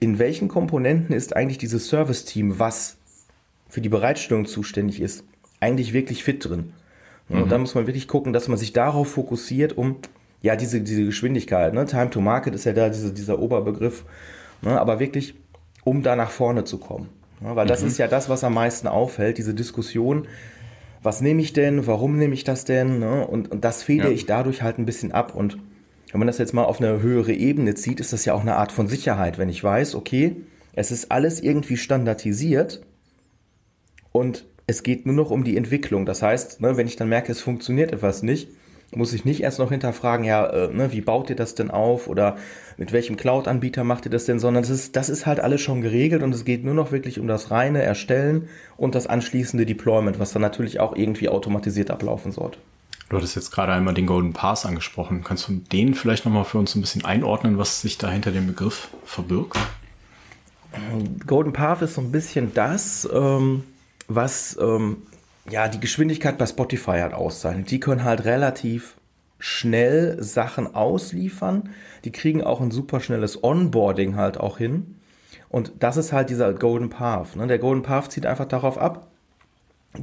in 0.00 0.18
welchen 0.18 0.48
Komponenten 0.48 1.14
ist 1.14 1.36
eigentlich 1.36 1.58
dieses 1.58 1.88
Service-Team, 1.88 2.58
was 2.58 2.96
für 3.68 3.80
die 3.80 3.88
Bereitstellung 3.88 4.46
zuständig 4.46 5.00
ist, 5.00 5.24
eigentlich 5.60 5.92
wirklich 5.92 6.24
fit 6.24 6.44
drin? 6.44 6.72
Und 7.28 7.44
mhm. 7.44 7.48
da 7.48 7.58
muss 7.58 7.76
man 7.76 7.86
wirklich 7.86 8.08
gucken, 8.08 8.32
dass 8.32 8.48
man 8.48 8.58
sich 8.58 8.72
darauf 8.72 9.08
fokussiert, 9.12 9.76
um 9.76 9.96
ja, 10.42 10.56
diese, 10.56 10.80
diese 10.80 11.04
Geschwindigkeit, 11.04 11.74
ne? 11.74 11.84
Time 11.84 12.10
to 12.10 12.20
Market 12.20 12.54
ist 12.54 12.64
ja 12.64 12.72
da 12.72 12.88
diese, 12.88 13.12
dieser 13.12 13.38
Oberbegriff, 13.38 14.04
ne? 14.62 14.80
aber 14.80 14.98
wirklich, 14.98 15.34
um 15.84 16.02
da 16.02 16.16
nach 16.16 16.30
vorne 16.30 16.64
zu 16.64 16.78
kommen. 16.78 17.08
Ne? 17.40 17.54
Weil 17.56 17.66
das 17.66 17.82
mhm. 17.82 17.88
ist 17.88 17.98
ja 17.98 18.08
das, 18.08 18.28
was 18.28 18.44
am 18.44 18.54
meisten 18.54 18.88
auffällt, 18.88 19.38
diese 19.38 19.54
Diskussion, 19.54 20.26
was 21.02 21.20
nehme 21.20 21.40
ich 21.40 21.52
denn, 21.52 21.86
warum 21.86 22.18
nehme 22.18 22.34
ich 22.34 22.44
das 22.44 22.64
denn? 22.64 22.98
Ne? 22.98 23.26
Und, 23.26 23.50
und 23.50 23.64
das 23.64 23.82
federe 23.82 24.08
ja. 24.08 24.14
ich 24.14 24.26
dadurch 24.26 24.62
halt 24.62 24.78
ein 24.78 24.86
bisschen 24.86 25.12
ab. 25.12 25.34
Und 25.34 25.58
wenn 26.12 26.18
man 26.18 26.26
das 26.26 26.38
jetzt 26.38 26.52
mal 26.52 26.64
auf 26.64 26.80
eine 26.80 27.00
höhere 27.00 27.32
Ebene 27.32 27.74
zieht, 27.74 28.00
ist 28.00 28.12
das 28.12 28.24
ja 28.24 28.34
auch 28.34 28.42
eine 28.42 28.56
Art 28.56 28.72
von 28.72 28.88
Sicherheit, 28.88 29.38
wenn 29.38 29.48
ich 29.48 29.62
weiß, 29.62 29.94
okay, 29.94 30.36
es 30.72 30.90
ist 30.90 31.10
alles 31.10 31.40
irgendwie 31.40 31.76
standardisiert 31.76 32.82
und 34.12 34.46
es 34.66 34.82
geht 34.82 35.04
nur 35.04 35.14
noch 35.14 35.30
um 35.30 35.42
die 35.42 35.56
Entwicklung. 35.56 36.06
Das 36.06 36.22
heißt, 36.22 36.60
ne, 36.60 36.76
wenn 36.76 36.86
ich 36.86 36.96
dann 36.96 37.08
merke, 37.08 37.32
es 37.32 37.40
funktioniert 37.40 37.92
etwas 37.92 38.22
nicht, 38.22 38.48
muss 38.92 39.12
ich 39.12 39.24
nicht 39.24 39.40
erst 39.40 39.58
noch 39.58 39.70
hinterfragen, 39.70 40.24
ja, 40.24 40.46
äh, 40.46 40.68
ne, 40.72 40.92
wie 40.92 41.00
baut 41.00 41.30
ihr 41.30 41.36
das 41.36 41.54
denn 41.54 41.70
auf 41.70 42.08
oder 42.08 42.36
mit 42.76 42.92
welchem 42.92 43.16
Cloud-Anbieter 43.16 43.84
macht 43.84 44.06
ihr 44.06 44.10
das 44.10 44.24
denn, 44.24 44.40
sondern 44.40 44.62
das 44.62 44.70
ist, 44.70 44.96
das 44.96 45.08
ist 45.08 45.26
halt 45.26 45.40
alles 45.40 45.60
schon 45.60 45.80
geregelt 45.80 46.22
und 46.22 46.34
es 46.34 46.44
geht 46.44 46.64
nur 46.64 46.74
noch 46.74 46.90
wirklich 46.90 47.20
um 47.20 47.28
das 47.28 47.50
reine 47.50 47.82
Erstellen 47.82 48.48
und 48.76 48.94
das 48.94 49.06
anschließende 49.06 49.66
Deployment, 49.66 50.18
was 50.18 50.32
dann 50.32 50.42
natürlich 50.42 50.80
auch 50.80 50.96
irgendwie 50.96 51.28
automatisiert 51.28 51.90
ablaufen 51.90 52.32
sollte. 52.32 52.58
Du 53.08 53.16
hattest 53.16 53.34
jetzt 53.34 53.50
gerade 53.50 53.72
einmal 53.72 53.94
den 53.94 54.06
Golden 54.06 54.32
Pass 54.32 54.64
angesprochen. 54.64 55.24
Kannst 55.24 55.48
du 55.48 55.54
den 55.54 55.94
vielleicht 55.94 56.24
nochmal 56.24 56.44
für 56.44 56.58
uns 56.58 56.76
ein 56.76 56.80
bisschen 56.80 57.04
einordnen, 57.04 57.58
was 57.58 57.80
sich 57.80 57.98
da 57.98 58.08
hinter 58.08 58.30
dem 58.30 58.46
Begriff 58.46 58.88
verbirgt? 59.04 59.58
Golden 61.26 61.52
Path 61.52 61.82
ist 61.82 61.94
so 61.94 62.00
ein 62.00 62.12
bisschen 62.12 62.54
das, 62.54 63.08
ähm, 63.12 63.64
was 64.06 64.56
ähm, 64.60 64.98
ja, 65.48 65.68
die 65.68 65.80
Geschwindigkeit 65.80 66.38
bei 66.38 66.46
Spotify 66.46 66.98
halt 67.00 67.14
auszeichnet. 67.14 67.70
Die 67.70 67.80
können 67.80 68.04
halt 68.04 68.24
relativ 68.24 68.96
schnell 69.38 70.22
Sachen 70.22 70.74
ausliefern. 70.74 71.70
Die 72.04 72.12
kriegen 72.12 72.42
auch 72.42 72.60
ein 72.60 72.70
super 72.70 73.00
schnelles 73.00 73.42
Onboarding 73.42 74.16
halt 74.16 74.38
auch 74.38 74.58
hin. 74.58 74.96
Und 75.48 75.72
das 75.80 75.96
ist 75.96 76.12
halt 76.12 76.30
dieser 76.30 76.52
Golden 76.52 76.90
Path. 76.90 77.36
Ne? 77.36 77.46
Der 77.46 77.58
Golden 77.58 77.82
Path 77.82 78.12
zieht 78.12 78.26
einfach 78.26 78.44
darauf 78.44 78.78
ab, 78.78 79.08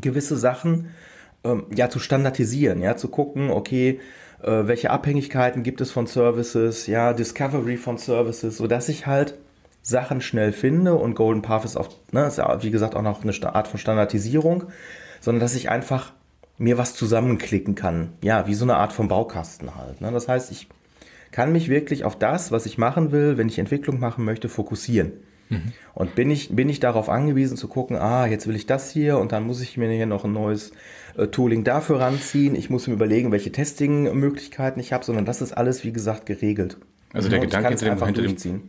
gewisse 0.01 0.35
Sachen 0.35 0.89
ähm, 1.43 1.65
ja 1.73 1.89
zu 1.89 1.99
standardisieren, 1.99 2.81
ja 2.81 2.97
zu 2.97 3.07
gucken, 3.07 3.49
okay, 3.49 3.99
äh, 4.41 4.67
welche 4.67 4.91
Abhängigkeiten 4.91 5.63
gibt 5.63 5.79
es 5.81 5.91
von 5.91 6.07
Services, 6.07 6.87
ja, 6.87 7.13
Discovery 7.13 7.77
von 7.77 7.97
Services, 7.97 8.57
sodass 8.57 8.89
ich 8.89 9.07
halt 9.07 9.35
Sachen 9.81 10.19
schnell 10.19 10.51
finde 10.51 10.95
und 10.95 11.15
Golden 11.15 11.41
Path 11.41 11.63
ist 11.63 11.77
auch, 11.77 11.89
ne, 12.11 12.25
ist 12.25 12.39
ja 12.39 12.61
wie 12.61 12.71
gesagt 12.71 12.95
auch 12.95 13.01
noch 13.01 13.23
eine 13.23 13.55
Art 13.55 13.67
von 13.69 13.79
Standardisierung, 13.79 14.65
sondern 15.27 15.41
dass 15.41 15.55
ich 15.55 15.69
einfach 15.69 16.13
mir 16.57 16.77
was 16.77 16.93
zusammenklicken 16.93 17.75
kann. 17.75 18.13
Ja, 18.23 18.47
wie 18.47 18.53
so 18.53 18.63
eine 18.63 18.77
Art 18.77 18.93
von 18.93 19.09
Baukasten 19.09 19.75
halt. 19.75 19.99
Ne? 19.99 20.09
Das 20.09 20.29
heißt, 20.29 20.53
ich 20.53 20.69
kann 21.31 21.51
mich 21.51 21.67
wirklich 21.67 22.05
auf 22.05 22.17
das, 22.17 22.53
was 22.53 22.65
ich 22.65 22.77
machen 22.77 23.11
will, 23.11 23.37
wenn 23.37 23.49
ich 23.49 23.59
Entwicklung 23.59 23.99
machen 23.99 24.23
möchte, 24.23 24.47
fokussieren. 24.47 25.11
Mhm. 25.49 25.73
Und 25.93 26.15
bin 26.15 26.31
ich, 26.31 26.55
bin 26.55 26.69
ich 26.69 26.79
darauf 26.79 27.09
angewiesen 27.09 27.57
zu 27.57 27.67
gucken, 27.67 27.97
ah, 27.97 28.25
jetzt 28.25 28.47
will 28.47 28.55
ich 28.55 28.67
das 28.67 28.89
hier 28.89 29.17
und 29.17 29.33
dann 29.33 29.43
muss 29.43 29.59
ich 29.59 29.75
mir 29.75 29.91
hier 29.91 30.05
noch 30.05 30.23
ein 30.23 30.31
neues 30.31 30.71
äh, 31.17 31.27
Tooling 31.27 31.65
dafür 31.65 31.99
ranziehen. 31.99 32.55
Ich 32.55 32.69
muss 32.69 32.87
mir 32.87 32.93
überlegen, 32.93 33.33
welche 33.33 33.51
Testing-Möglichkeiten 33.51 34.79
ich 34.79 34.93
habe, 34.93 35.03
sondern 35.03 35.25
das 35.25 35.41
ist 35.41 35.51
alles, 35.51 35.83
wie 35.83 35.91
gesagt, 35.91 36.25
geregelt. 36.25 36.77
Also 37.11 37.27
der 37.27 37.39
Gedanke 37.39 37.67
hinter 37.67 37.93
dem, 37.93 38.01
hinter 38.01 38.21
dem, 38.21 38.61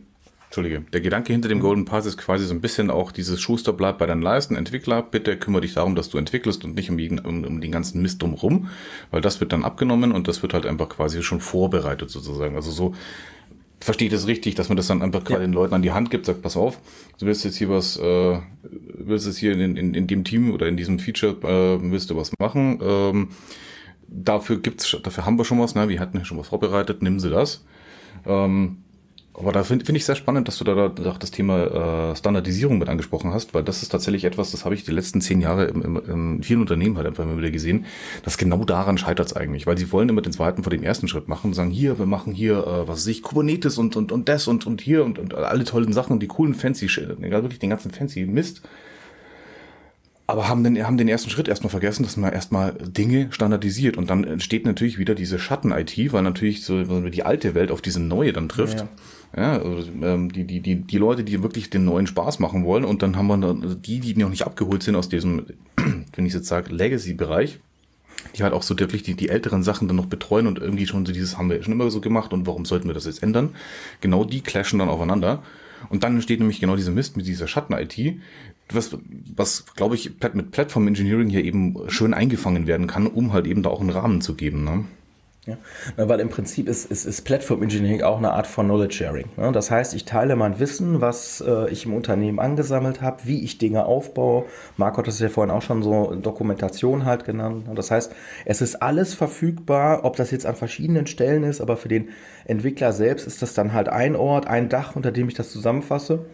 Entschuldige, 0.49 0.81
der 0.91 1.01
Gedanke 1.01 1.31
hinter 1.31 1.47
dem 1.47 1.59
Golden 1.59 1.85
Pass 1.85 2.07
ist 2.07 2.17
quasi 2.17 2.43
so 2.43 2.55
ein 2.55 2.59
bisschen 2.59 2.89
auch 2.89 3.11
dieses 3.11 3.39
Schuster 3.39 3.71
bleibt 3.71 3.99
bei 3.99 4.07
deinen 4.07 4.23
Leisten, 4.23 4.55
Entwickler, 4.55 5.03
bitte 5.03 5.37
kümmere 5.37 5.61
dich 5.61 5.75
darum, 5.75 5.93
dass 5.93 6.09
du 6.09 6.17
entwickelst 6.17 6.65
und 6.65 6.73
nicht 6.73 6.89
um, 6.89 6.97
jeden, 6.97 7.19
um, 7.19 7.43
um 7.43 7.61
den 7.61 7.71
ganzen 7.71 8.01
Mist 8.01 8.19
drumherum, 8.19 8.67
weil 9.11 9.21
das 9.21 9.39
wird 9.41 9.53
dann 9.53 9.63
abgenommen 9.63 10.11
und 10.11 10.27
das 10.27 10.41
wird 10.41 10.55
halt 10.55 10.65
einfach 10.65 10.89
quasi 10.89 11.21
schon 11.21 11.39
vorbereitet 11.39 12.09
sozusagen. 12.09 12.55
Also 12.55 12.71
so 12.71 12.95
verstehe 13.79 14.07
ich 14.07 14.11
das 14.11 14.25
richtig, 14.25 14.55
dass 14.55 14.69
man 14.69 14.75
das 14.75 14.87
dann 14.87 15.03
einfach 15.03 15.23
gerade 15.23 15.41
ja. 15.41 15.47
den 15.47 15.53
Leuten 15.53 15.75
an 15.75 15.83
die 15.83 15.91
Hand 15.91 16.09
gibt, 16.09 16.25
sagt, 16.25 16.41
pass 16.41 16.57
auf, 16.57 16.79
du 17.19 17.27
willst 17.27 17.45
jetzt 17.45 17.57
hier 17.57 17.69
was, 17.69 17.97
äh, 17.97 18.39
willst 18.63 19.27
jetzt 19.27 19.37
hier 19.37 19.51
in, 19.51 19.77
in, 19.77 19.93
in 19.93 20.07
dem 20.07 20.23
Team 20.23 20.51
oder 20.51 20.67
in 20.67 20.77
diesem 20.77 20.97
Feature, 20.97 21.33
äh, 21.43 21.91
willst 21.91 22.09
du 22.09 22.15
was 22.15 22.31
machen, 22.39 22.79
ähm, 22.81 23.27
dafür 24.07 24.57
gibt's, 24.57 24.97
dafür 25.03 25.27
haben 25.27 25.37
wir 25.37 25.45
schon 25.45 25.59
was, 25.59 25.75
ne? 25.75 25.89
wir 25.89 25.99
hatten 25.99 26.17
ja 26.17 26.25
schon 26.25 26.39
was 26.39 26.47
vorbereitet, 26.47 27.03
nimm 27.03 27.19
sie 27.19 27.29
das. 27.29 27.63
Ähm, 28.25 28.79
aber 29.33 29.51
da 29.51 29.63
finde 29.63 29.85
find 29.85 29.97
ich 29.97 30.05
sehr 30.05 30.15
spannend, 30.15 30.47
dass 30.47 30.57
du 30.57 30.63
da, 30.65 30.89
da 30.89 31.15
das 31.17 31.31
Thema 31.31 32.11
äh, 32.11 32.15
Standardisierung 32.15 32.77
mit 32.77 32.89
angesprochen 32.89 33.31
hast, 33.31 33.53
weil 33.53 33.63
das 33.63 33.83
ist 33.83 33.89
tatsächlich 33.89 34.25
etwas, 34.25 34.51
das 34.51 34.65
habe 34.65 34.75
ich 34.75 34.83
die 34.83 34.91
letzten 34.91 35.21
zehn 35.21 35.39
Jahre 35.39 35.65
im, 35.65 35.81
im, 35.81 35.97
in 35.97 36.43
vielen 36.43 36.61
Unternehmen 36.61 36.97
halt 36.97 37.07
einfach 37.07 37.23
immer 37.23 37.37
wieder 37.37 37.51
gesehen, 37.51 37.85
dass 38.23 38.37
genau 38.37 38.65
daran 38.65 38.97
scheitert 38.97 39.27
es 39.27 39.33
eigentlich, 39.33 39.65
weil 39.65 39.77
sie 39.77 39.91
wollen 39.91 40.09
immer 40.09 40.21
den 40.21 40.33
zweiten 40.33 40.63
vor 40.63 40.71
dem 40.71 40.83
ersten 40.83 41.07
Schritt 41.07 41.27
machen 41.27 41.47
und 41.47 41.53
sagen, 41.53 41.71
hier, 41.71 41.99
wir 41.99 42.05
machen 42.05 42.33
hier, 42.33 42.57
äh, 42.57 42.87
was 42.87 42.99
weiß 42.99 43.07
ich, 43.07 43.21
Kubernetes 43.21 43.77
und, 43.77 43.95
und, 43.95 44.11
und 44.11 44.27
das 44.27 44.47
und, 44.47 44.67
und 44.67 44.81
hier 44.81 45.05
und, 45.05 45.19
und 45.19 45.33
alle 45.33 45.63
tollen 45.63 45.93
Sachen 45.93 46.13
und 46.13 46.19
die 46.21 46.27
coolen 46.27 46.53
fancy, 46.53 46.89
wirklich 46.89 47.59
den 47.59 47.69
ganzen 47.69 47.91
fancy 47.91 48.25
Mist 48.25 48.63
aber 50.29 50.47
haben 50.47 50.63
den, 50.63 50.85
haben 50.85 50.97
den 50.97 51.07
ersten 51.07 51.31
Schritt 51.31 51.47
erstmal 51.47 51.71
vergessen, 51.71 52.03
dass 52.03 52.15
man 52.15 52.31
erstmal 52.31 52.73
Dinge 52.73 53.29
standardisiert 53.31 53.97
und 53.97 54.11
dann 54.11 54.23
entsteht 54.23 54.63
natürlich 54.63 54.99
wieder 54.99 55.15
diese 55.15 55.39
Schatten-IT, 55.39 56.13
weil 56.13 56.21
natürlich 56.21 56.63
so 56.63 56.83
die 57.09 57.23
alte 57.23 57.55
Welt 57.55 57.71
auf 57.71 57.81
diese 57.81 57.99
neue 57.99 58.31
dann 58.31 58.47
trifft. 58.47 58.77
Ja, 58.77 58.83
ja. 58.83 58.89
Ja 59.35 59.61
also, 59.61 59.89
ähm, 60.01 60.31
die, 60.31 60.43
die, 60.43 60.59
die, 60.59 60.75
die 60.75 60.97
Leute, 60.97 61.23
die 61.23 61.43
wirklich 61.43 61.69
den 61.69 61.85
neuen 61.85 62.07
Spaß 62.07 62.39
machen 62.39 62.65
wollen 62.65 62.85
und 62.85 63.03
dann 63.03 63.15
haben 63.15 63.27
wir 63.27 63.47
also 63.47 63.75
die, 63.75 63.99
die 63.99 64.15
noch 64.15 64.29
nicht 64.29 64.45
abgeholt 64.45 64.83
sind 64.83 64.95
aus 64.95 65.09
diesem, 65.09 65.45
wenn 66.15 66.25
ich 66.25 66.33
jetzt 66.33 66.47
sage, 66.47 66.73
Legacy-Bereich, 66.73 67.59
die 68.35 68.43
halt 68.43 68.53
auch 68.53 68.63
so 68.63 68.77
wirklich 68.77 69.03
die, 69.03 69.15
die 69.15 69.29
älteren 69.29 69.63
Sachen 69.63 69.87
dann 69.87 69.97
noch 69.97 70.07
betreuen 70.07 70.47
und 70.47 70.59
irgendwie 70.59 70.87
schon 70.87 71.05
so 71.05 71.13
dieses 71.13 71.37
haben 71.37 71.49
wir 71.49 71.61
schon 71.63 71.73
immer 71.73 71.89
so 71.89 72.01
gemacht 72.01 72.33
und 72.33 72.47
warum 72.47 72.65
sollten 72.65 72.87
wir 72.87 72.93
das 72.93 73.05
jetzt 73.05 73.23
ändern? 73.23 73.55
Genau 74.01 74.25
die 74.25 74.41
clashen 74.41 74.79
dann 74.79 74.89
aufeinander. 74.89 75.43
Und 75.87 76.03
dann 76.03 76.15
entsteht 76.15 76.39
nämlich 76.39 76.59
genau 76.59 76.75
dieser 76.75 76.91
Mist 76.91 77.15
mit 77.15 77.25
dieser 77.25 77.47
Schatten-IT, 77.47 78.19
was, 78.71 78.97
was 79.35 79.65
glaube 79.75 79.95
ich, 79.95 80.11
mit 80.33 80.51
Platform 80.51 80.87
Engineering 80.87 81.29
hier 81.29 81.43
eben 81.43 81.77
schön 81.87 82.13
eingefangen 82.13 82.67
werden 82.67 82.85
kann, 82.85 83.07
um 83.07 83.31
halt 83.31 83.47
eben 83.47 83.63
da 83.63 83.69
auch 83.69 83.79
einen 83.79 83.89
Rahmen 83.89 84.21
zu 84.21 84.35
geben. 84.35 84.65
Ne? 84.65 84.85
Ja, 85.97 86.07
weil 86.07 86.19
im 86.19 86.29
Prinzip 86.29 86.67
ist, 86.67 86.85
ist, 86.85 87.05
ist 87.05 87.21
Platform 87.21 87.63
Engineering 87.63 88.01
auch 88.03 88.17
eine 88.17 88.31
Art 88.31 88.47
von 88.47 88.67
Knowledge 88.67 88.95
Sharing. 88.95 89.25
Ne? 89.37 89.51
Das 89.51 89.71
heißt, 89.71 89.93
ich 89.93 90.05
teile 90.05 90.35
mein 90.35 90.59
Wissen, 90.59 91.01
was 91.01 91.41
äh, 91.41 91.69
ich 91.69 91.85
im 91.85 91.93
Unternehmen 91.93 92.39
angesammelt 92.39 93.01
habe, 93.01 93.21
wie 93.25 93.43
ich 93.43 93.57
Dinge 93.57 93.85
aufbaue. 93.85 94.45
Marco 94.77 94.97
hat 94.97 95.07
das 95.07 95.19
ja 95.19 95.29
vorhin 95.29 95.51
auch 95.51 95.61
schon 95.61 95.83
so 95.83 96.13
Dokumentation 96.15 97.05
halt 97.05 97.25
genannt. 97.25 97.65
Das 97.75 97.91
heißt, 97.91 98.13
es 98.45 98.61
ist 98.61 98.81
alles 98.81 99.13
verfügbar, 99.13 100.05
ob 100.05 100.15
das 100.15 100.31
jetzt 100.31 100.45
an 100.45 100.55
verschiedenen 100.55 101.07
Stellen 101.07 101.43
ist, 101.43 101.61
aber 101.61 101.77
für 101.77 101.89
den 101.89 102.09
Entwickler 102.45 102.93
selbst 102.93 103.27
ist 103.27 103.41
das 103.41 103.53
dann 103.53 103.73
halt 103.73 103.89
ein 103.89 104.15
Ort, 104.15 104.47
ein 104.47 104.69
Dach, 104.69 104.95
unter 104.95 105.11
dem 105.11 105.27
ich 105.27 105.33
das 105.33 105.51
zusammenfasse. 105.51 106.25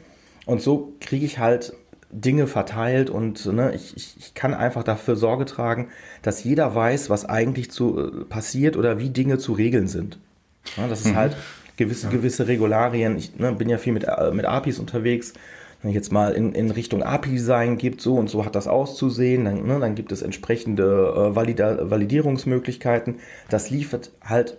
Und 0.46 0.62
so 0.62 0.94
kriege 1.00 1.26
ich 1.26 1.40
halt 1.40 1.74
Dinge 2.12 2.48
verteilt 2.48 3.10
und 3.10 3.46
ne, 3.48 3.74
ich, 3.74 4.18
ich, 4.18 4.34
kann 4.34 4.54
einfach 4.54 4.84
dafür 4.84 5.16
Sorge 5.16 5.46
tragen, 5.46 5.90
dass 6.22 6.44
jeder 6.44 6.74
weiß, 6.74 7.10
was 7.10 7.26
eigentlich 7.26 7.72
zu, 7.72 8.00
äh, 8.00 8.26
passiert 8.26 8.78
oder 8.78 9.00
wie 9.00 9.10
Dinge 9.10 9.38
zu 9.38 9.54
regeln 9.54 9.88
sind. 9.88 10.18
Ja, 10.78 10.88
das 10.88 11.02
ist 11.02 11.12
mhm. 11.12 11.16
halt 11.16 11.36
gewisse, 11.78 12.08
ja. 12.08 12.12
gewisse 12.12 12.48
Regularien. 12.48 13.18
Ich 13.18 13.38
ne, 13.38 13.52
bin 13.52 13.70
ja 13.70 13.78
viel 13.78 13.94
mit, 13.94 14.06
äh, 14.06 14.32
mit 14.32 14.46
APIs 14.46 14.80
unterwegs. 14.80 15.34
Wenn 15.82 15.90
ich 15.90 15.96
jetzt 15.96 16.12
mal 16.12 16.32
in, 16.32 16.54
in 16.54 16.72
Richtung 16.72 17.04
API-Design 17.04 17.78
gibt, 17.78 18.02
so 18.02 18.16
und 18.16 18.30
so 18.30 18.46
hat 18.46 18.56
das 18.56 18.68
auszusehen, 18.68 19.46
dann, 19.46 19.66
ne, 19.66 19.80
dann 19.80 19.96
gibt 19.96 20.12
es 20.12 20.22
entsprechende 20.22 20.84
äh, 21.32 21.36
Valida 21.36 21.90
Validierungsmöglichkeiten. 21.90 23.16
Das 23.50 23.70
liefert 23.70 24.12
halt 24.24 24.58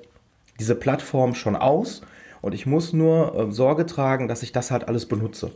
diese 0.60 0.74
Plattform 0.74 1.34
schon 1.34 1.56
aus 1.56 2.02
und 2.42 2.54
ich 2.54 2.66
muss 2.66 2.92
nur 2.92 3.34
äh, 3.34 3.52
Sorge 3.52 3.86
tragen, 3.86 4.28
dass 4.28 4.42
ich 4.42 4.52
das 4.52 4.70
halt 4.70 4.88
alles 4.88 5.06
benutze. 5.06 5.50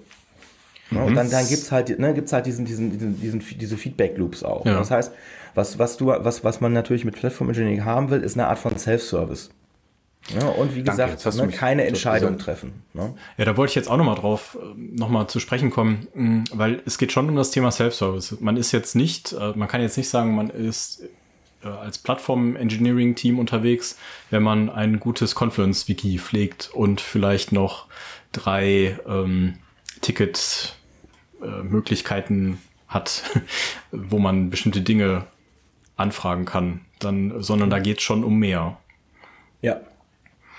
Ne? 0.90 1.02
Und 1.02 1.14
dann, 1.14 1.30
dann 1.30 1.46
gibt 1.46 1.62
es 1.62 1.72
halt, 1.72 1.98
ne, 1.98 2.14
gibt's 2.14 2.32
halt 2.32 2.46
diesen, 2.46 2.64
diesen, 2.64 2.90
diesen, 2.90 3.20
diesen, 3.20 3.40
diese 3.58 3.76
Feedback-Loops 3.76 4.42
auch. 4.42 4.66
Ja. 4.66 4.78
Das 4.78 4.90
heißt, 4.90 5.12
was, 5.54 5.78
was, 5.78 5.96
du, 5.96 6.06
was, 6.06 6.44
was 6.44 6.60
man 6.60 6.72
natürlich 6.72 7.04
mit 7.04 7.16
Platform 7.16 7.48
Engineering 7.48 7.84
haben 7.84 8.10
will, 8.10 8.22
ist 8.22 8.36
eine 8.36 8.48
Art 8.48 8.58
von 8.58 8.76
Self-Service. 8.76 9.50
Ja, 10.38 10.48
und 10.48 10.76
wie 10.76 10.82
gesagt, 10.82 11.24
ne, 11.34 11.48
keine 11.48 11.84
Entscheidung 11.86 12.38
treffen. 12.38 12.82
Ne? 12.92 13.14
Ja, 13.38 13.44
da 13.46 13.56
wollte 13.56 13.70
ich 13.70 13.74
jetzt 13.74 13.88
auch 13.88 13.96
nochmal 13.96 14.16
drauf 14.16 14.58
äh, 14.60 14.78
nochmal 14.96 15.28
zu 15.28 15.40
sprechen 15.40 15.70
kommen, 15.70 16.06
mm, 16.14 16.44
weil 16.52 16.82
es 16.84 16.98
geht 16.98 17.10
schon 17.10 17.28
um 17.28 17.36
das 17.36 17.50
Thema 17.50 17.70
Self-Service. 17.70 18.36
Man 18.40 18.56
ist 18.56 18.70
jetzt 18.72 18.94
nicht, 18.94 19.32
äh, 19.32 19.52
man 19.56 19.66
kann 19.66 19.80
jetzt 19.80 19.96
nicht 19.96 20.08
sagen, 20.08 20.34
man 20.34 20.50
ist 20.50 21.02
äh, 21.64 21.68
als 21.68 21.98
Plattform-Engineering-Team 21.98 23.38
unterwegs, 23.38 23.96
wenn 24.28 24.42
man 24.42 24.68
ein 24.68 25.00
gutes 25.00 25.34
Confluence-Wiki 25.34 26.18
pflegt 26.18 26.70
und 26.72 27.00
vielleicht 27.00 27.50
noch 27.50 27.86
drei 28.32 28.98
ähm, 29.08 29.54
Tickets 30.00 30.76
äh, 31.42 31.62
Möglichkeiten 31.62 32.58
hat, 32.88 33.22
wo 33.90 34.18
man 34.18 34.50
bestimmte 34.50 34.80
Dinge 34.80 35.26
anfragen 35.96 36.44
kann, 36.44 36.80
dann, 36.98 37.42
sondern 37.42 37.70
da 37.70 37.78
geht 37.78 37.98
es 37.98 38.02
schon 38.02 38.24
um 38.24 38.38
mehr. 38.38 38.78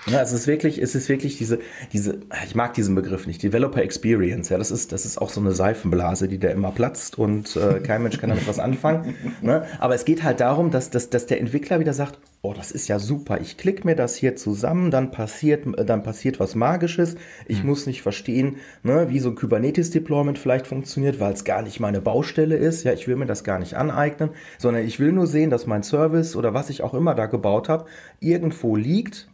Ja, 0.06 0.20
es 0.20 0.32
ist 0.32 0.48
wirklich, 0.48 0.82
es 0.82 0.96
ist 0.96 1.08
wirklich 1.08 1.38
diese, 1.38 1.60
diese, 1.92 2.18
ich 2.44 2.56
mag 2.56 2.74
diesen 2.74 2.96
Begriff 2.96 3.28
nicht, 3.28 3.40
Developer 3.42 3.82
Experience. 3.82 4.48
Ja, 4.48 4.58
das 4.58 4.72
ist, 4.72 4.90
das 4.90 5.04
ist 5.04 5.18
auch 5.18 5.30
so 5.30 5.40
eine 5.40 5.52
Seifenblase, 5.52 6.26
die 6.26 6.38
da 6.38 6.48
immer 6.48 6.72
platzt 6.72 7.18
und 7.18 7.54
äh, 7.56 7.78
kein 7.78 8.02
Mensch 8.02 8.18
kann 8.18 8.30
damit 8.30 8.48
was 8.48 8.58
anfangen. 8.58 9.14
Ne? 9.40 9.66
Aber 9.80 9.94
es 9.94 10.04
geht 10.04 10.22
halt 10.22 10.40
darum, 10.40 10.70
dass, 10.70 10.90
dass, 10.90 11.10
dass 11.10 11.26
der 11.26 11.40
Entwickler 11.40 11.80
wieder 11.80 11.92
sagt, 11.92 12.18
oh, 12.42 12.52
das 12.52 12.70
ist 12.70 12.86
ja 12.86 12.98
super, 12.98 13.40
ich 13.40 13.56
klicke 13.56 13.86
mir 13.86 13.96
das 13.96 14.14
hier 14.14 14.36
zusammen, 14.36 14.90
dann 14.90 15.10
passiert, 15.10 15.64
dann 15.86 16.02
passiert 16.02 16.38
was 16.38 16.54
Magisches. 16.54 17.16
Ich 17.46 17.62
mhm. 17.62 17.70
muss 17.70 17.86
nicht 17.86 18.02
verstehen, 18.02 18.56
ne, 18.82 19.08
wie 19.08 19.18
so 19.18 19.30
ein 19.30 19.34
Kubernetes-Deployment 19.36 20.38
vielleicht 20.38 20.66
funktioniert, 20.66 21.18
weil 21.18 21.32
es 21.32 21.44
gar 21.44 21.62
nicht 21.62 21.80
meine 21.80 22.00
Baustelle 22.00 22.56
ist. 22.56 22.84
Ja, 22.84 22.92
ich 22.92 23.08
will 23.08 23.16
mir 23.16 23.26
das 23.26 23.42
gar 23.42 23.58
nicht 23.58 23.74
aneignen, 23.74 24.30
sondern 24.58 24.84
ich 24.84 25.00
will 25.00 25.12
nur 25.12 25.26
sehen, 25.26 25.50
dass 25.50 25.66
mein 25.66 25.82
Service 25.82 26.36
oder 26.36 26.54
was 26.54 26.70
ich 26.70 26.82
auch 26.82 26.94
immer 26.94 27.14
da 27.14 27.26
gebaut 27.26 27.68
habe, 27.68 27.86
irgendwo 28.20 28.76
liegt 28.76 29.28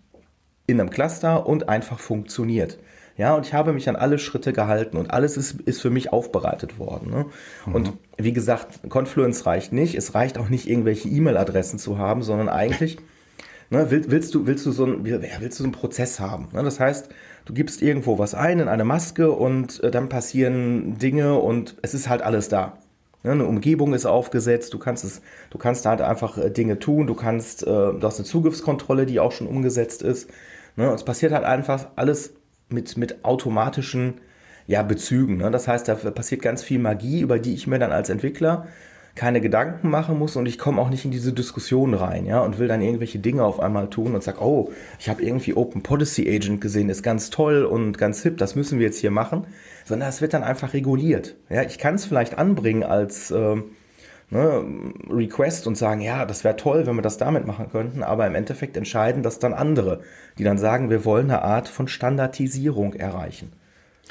in 0.68 0.80
einem 0.80 0.90
Cluster 0.90 1.46
und 1.46 1.68
einfach 1.68 1.98
funktioniert. 1.98 2.78
Ja, 3.16 3.34
und 3.34 3.44
ich 3.44 3.52
habe 3.52 3.72
mich 3.72 3.88
an 3.88 3.96
alle 3.96 4.18
Schritte 4.20 4.52
gehalten 4.52 4.96
und 4.96 5.10
alles 5.10 5.36
ist, 5.36 5.60
ist 5.62 5.80
für 5.80 5.90
mich 5.90 6.12
aufbereitet 6.12 6.78
worden. 6.78 7.10
Ne? 7.10 7.26
Mhm. 7.66 7.74
Und 7.74 7.92
wie 8.16 8.32
gesagt, 8.32 8.88
Confluence 8.88 9.44
reicht 9.44 9.72
nicht. 9.72 9.96
Es 9.96 10.14
reicht 10.14 10.38
auch 10.38 10.48
nicht, 10.48 10.68
irgendwelche 10.68 11.08
E-Mail-Adressen 11.08 11.80
zu 11.80 11.98
haben, 11.98 12.22
sondern 12.22 12.48
eigentlich 12.48 12.98
ne, 13.70 13.90
willst, 13.90 14.10
willst, 14.12 14.34
du, 14.36 14.46
willst, 14.46 14.66
du 14.66 14.70
so 14.70 14.84
ein, 14.84 15.04
willst 15.04 15.58
du 15.58 15.62
so 15.62 15.64
einen 15.64 15.72
Prozess 15.72 16.20
haben. 16.20 16.48
Ne? 16.52 16.62
Das 16.62 16.78
heißt, 16.78 17.08
du 17.46 17.54
gibst 17.54 17.82
irgendwo 17.82 18.20
was 18.20 18.34
ein 18.34 18.60
in 18.60 18.68
eine 18.68 18.84
Maske 18.84 19.32
und 19.32 19.82
äh, 19.82 19.90
dann 19.90 20.08
passieren 20.08 20.98
Dinge 20.98 21.38
und 21.38 21.74
es 21.82 21.94
ist 21.94 22.08
halt 22.08 22.22
alles 22.22 22.48
da. 22.48 22.78
Ne? 23.24 23.32
Eine 23.32 23.46
Umgebung 23.46 23.94
ist 23.94 24.06
aufgesetzt, 24.06 24.74
du 24.74 24.78
kannst 24.78 25.04
es, 25.04 25.22
du 25.50 25.58
kannst 25.58 25.86
halt 25.86 26.02
einfach 26.02 26.38
äh, 26.38 26.50
Dinge 26.50 26.78
tun, 26.78 27.08
du 27.08 27.14
kannst, 27.14 27.64
äh, 27.64 27.66
du 27.66 28.00
hast 28.02 28.18
eine 28.18 28.26
Zugriffskontrolle, 28.26 29.06
die 29.06 29.18
auch 29.18 29.32
schon 29.32 29.48
umgesetzt 29.48 30.02
ist. 30.02 30.30
Ne? 30.78 30.86
Es 30.94 31.04
passiert 31.04 31.32
halt 31.32 31.44
einfach 31.44 31.88
alles 31.96 32.34
mit, 32.68 32.96
mit 32.96 33.24
automatischen 33.24 34.14
ja, 34.68 34.82
Bezügen. 34.82 35.38
Ne? 35.38 35.50
Das 35.50 35.66
heißt, 35.66 35.88
da 35.88 35.94
passiert 35.94 36.40
ganz 36.40 36.62
viel 36.62 36.78
Magie, 36.78 37.20
über 37.20 37.38
die 37.38 37.54
ich 37.54 37.66
mir 37.66 37.78
dann 37.78 37.90
als 37.90 38.10
Entwickler 38.10 38.68
keine 39.16 39.40
Gedanken 39.40 39.90
machen 39.90 40.16
muss 40.16 40.36
und 40.36 40.46
ich 40.46 40.58
komme 40.58 40.80
auch 40.80 40.90
nicht 40.90 41.04
in 41.04 41.10
diese 41.10 41.32
Diskussion 41.32 41.94
rein, 41.94 42.24
ja, 42.24 42.40
und 42.40 42.60
will 42.60 42.68
dann 42.68 42.80
irgendwelche 42.80 43.18
Dinge 43.18 43.42
auf 43.42 43.58
einmal 43.58 43.90
tun 43.90 44.14
und 44.14 44.22
sag, 44.22 44.40
oh, 44.40 44.70
ich 45.00 45.08
habe 45.08 45.24
irgendwie 45.24 45.54
Open 45.54 45.82
Policy 45.82 46.32
Agent 46.32 46.60
gesehen, 46.60 46.88
ist 46.88 47.02
ganz 47.02 47.28
toll 47.30 47.64
und 47.64 47.98
ganz 47.98 48.22
hip, 48.22 48.38
das 48.38 48.54
müssen 48.54 48.78
wir 48.78 48.86
jetzt 48.86 49.00
hier 49.00 49.10
machen, 49.10 49.48
sondern 49.86 50.08
es 50.08 50.20
wird 50.20 50.34
dann 50.34 50.44
einfach 50.44 50.72
reguliert. 50.72 51.34
Ja, 51.50 51.62
ich 51.62 51.78
kann 51.78 51.96
es 51.96 52.04
vielleicht 52.04 52.38
anbringen 52.38 52.84
als 52.84 53.32
ähm, 53.32 53.72
ne, 54.30 54.64
Request 55.08 55.66
und 55.66 55.76
sagen, 55.76 56.00
ja, 56.00 56.24
das 56.24 56.44
wäre 56.44 56.56
toll, 56.56 56.86
wenn 56.86 56.96
wir 56.96 57.02
das 57.02 57.18
damit 57.18 57.46
machen 57.46 57.70
könnten, 57.70 58.02
aber 58.02 58.26
im 58.26 58.34
Endeffekt 58.34 58.76
entscheiden 58.76 59.22
das 59.22 59.38
dann 59.38 59.54
andere, 59.54 60.00
die 60.38 60.44
dann 60.44 60.58
sagen, 60.58 60.90
wir 60.90 61.04
wollen 61.04 61.30
eine 61.30 61.42
Art 61.42 61.68
von 61.68 61.88
Standardisierung 61.88 62.94
erreichen. 62.94 63.52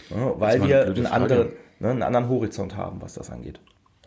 Ne, 0.10 0.34
weil 0.38 0.66
wir 0.66 0.86
einen 0.86 1.06
anderen, 1.06 1.50
ne, 1.80 1.90
einen 1.90 2.04
anderen 2.04 2.30
Horizont 2.30 2.76
haben, 2.76 3.02
was 3.02 3.14
das 3.14 3.30
angeht. 3.30 3.60